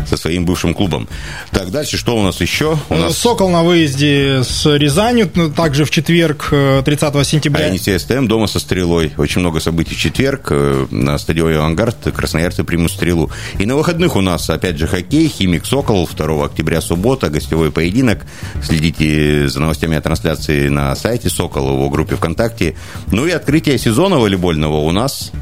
со 0.09 0.16
своим 0.16 0.44
бывшим 0.44 0.74
клубом. 0.74 1.09
Так, 1.50 1.70
дальше 1.70 1.96
что 1.96 2.16
у 2.16 2.22
нас 2.22 2.40
еще? 2.40 2.78
У 2.88 2.94
нас 2.96 3.16
Сокол 3.18 3.50
на 3.50 3.62
выезде 3.62 4.42
с 4.42 4.66
Рязанью, 4.66 5.30
ну, 5.34 5.50
также 5.50 5.84
в 5.84 5.90
четверг, 5.90 6.48
э, 6.50 6.82
30 6.84 7.24
сентября. 7.24 7.66
А 7.66 7.68
Енисей 7.68 7.98
СТМ 7.98 8.26
дома 8.26 8.46
со 8.46 8.59
стрелой. 8.59 9.12
Очень 9.16 9.40
много 9.40 9.61
событий 9.61 9.91
в 9.93 9.99
четверг. 9.99 10.49
э, 10.51 10.86
На 10.90 11.18
стадионе 11.18 11.57
«Авангард» 11.59 12.12
красноярцы 12.14 12.64
примут 12.64 12.90
стрелу. 12.90 13.30
И 13.59 13.66
на 13.66 13.76
выходных 13.76 14.16
у 14.16 14.20
нас, 14.20 14.49
опять 14.51 14.78
же, 14.78 14.86
хоккей, 14.86 15.28
«Химик 15.28 15.66
Сокол», 15.66 16.09
2 16.09 16.45
октября 16.45 16.80
суббота, 16.80 17.28
гостевой 17.28 17.70
поединок. 17.70 18.26
Следите 18.62 19.49
за 19.49 19.61
новостями 19.61 19.97
о 19.97 20.01
трансляции 20.01 20.68
на 20.68 20.95
сайте 20.97 21.30
«Сокол», 21.30 21.72
его 21.72 21.90
группе 21.90 22.16
ВКонтакте. 22.16 22.76
Ну 23.11 23.26
и 23.26 23.30
открытие 23.30 23.78
сезона 23.78 24.18
волейбольного 24.18 24.78
у 24.78 24.90
нас 24.90 25.32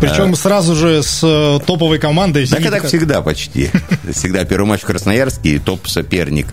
Причем 0.00 0.34
сразу 0.34 0.74
же 0.74 1.02
с 1.02 1.20
э, 1.22 1.58
топовой 1.66 1.98
командой. 1.98 2.46
Так 2.46 2.60
это 2.60 2.86
всегда 2.86 3.20
почти. 3.22 3.70
Всегда 4.12 4.44
первый 4.44 4.66
матч 4.66 4.80
в 4.80 4.86
Красноярске, 4.86 5.58
топ-соперник. 5.58 6.46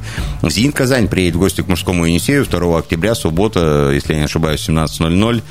«Зенит 0.43 0.75
Казань» 0.75 1.07
приедет 1.07 1.35
в 1.35 1.39
гости 1.39 1.61
к 1.61 1.67
мужскому 1.67 2.05
Енисею 2.05 2.45
2 2.45 2.77
октября, 2.77 3.15
суббота, 3.15 3.91
если 3.93 4.13
я 4.13 4.19
не 4.19 4.25
ошибаюсь, 4.25 4.67
17.00. 4.67 5.43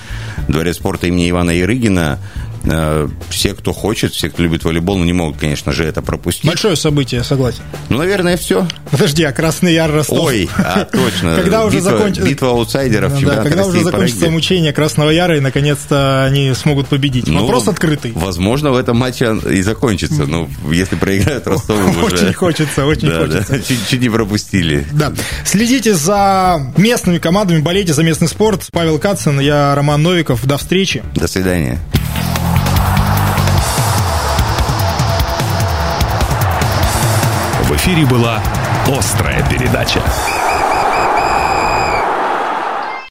Дворец 0.48 0.76
спорта 0.76 1.06
имени 1.06 1.30
Ивана 1.30 1.50
Ярыгина. 1.50 2.18
Э, 2.64 3.08
Все, 3.30 3.54
кто 3.54 3.72
хочет, 3.72 4.12
все, 4.12 4.28
кто 4.28 4.42
любит 4.42 4.64
волейбол, 4.64 4.98
ну, 4.98 5.04
не 5.04 5.12
могут, 5.12 5.38
конечно 5.38 5.72
же, 5.72 5.84
это 5.84 6.02
пропустить. 6.02 6.44
Большое 6.44 6.76
событие, 6.76 7.22
согласен. 7.24 7.62
Ну, 7.88 7.98
наверное, 7.98 8.36
все. 8.36 8.66
Подожди, 8.90 9.22
а 9.24 9.32
Красный 9.32 9.74
Яр 9.74 9.92
Ростов? 9.92 10.20
Ой, 10.20 10.48
а, 10.56 10.84
точно. 10.84 11.36
Когда 11.42 11.64
уже 11.64 11.80
закончится... 11.80 12.28
битва 12.28 12.50
аутсайдеров 12.50 13.12
когда 13.42 13.66
уже 13.66 13.82
закончится 13.82 14.30
мучение 14.30 14.72
Красного 14.72 15.10
Яра, 15.10 15.36
и 15.36 15.40
наконец-то 15.40 16.24
они 16.24 16.52
смогут 16.54 16.88
победить. 16.88 17.26
Ну, 17.26 17.40
Вопрос 17.40 17.68
открытый. 17.68 18.12
Возможно, 18.12 18.70
в 18.70 18.76
этом 18.76 18.96
матче 18.96 19.36
и 19.50 19.62
закончится. 19.62 20.26
Ну, 20.26 20.48
если 20.70 20.96
проиграют 20.96 21.46
Ростову 21.46 21.90
уже... 21.90 22.04
Очень 22.04 22.32
хочется, 22.32 22.86
очень 22.86 23.10
хочется. 23.10 23.62
чуть, 23.68 23.88
чуть 23.88 24.00
не 24.00 24.08
пропустили. 24.08 24.86
Да. 24.92 25.12
Следите 25.44 25.94
за 25.94 26.72
местными 26.76 27.18
командами, 27.18 27.60
болейте 27.60 27.92
за 27.92 28.02
местный 28.02 28.28
спорт. 28.28 28.68
Павел 28.72 28.98
Кацин, 28.98 29.40
я 29.40 29.74
Роман 29.74 30.02
Новиков. 30.02 30.44
До 30.46 30.58
встречи. 30.58 31.02
До 31.14 31.26
свидания. 31.26 31.78
Эфире 37.86 38.04
была 38.04 38.42
«Острая 38.88 39.48
передача». 39.48 40.02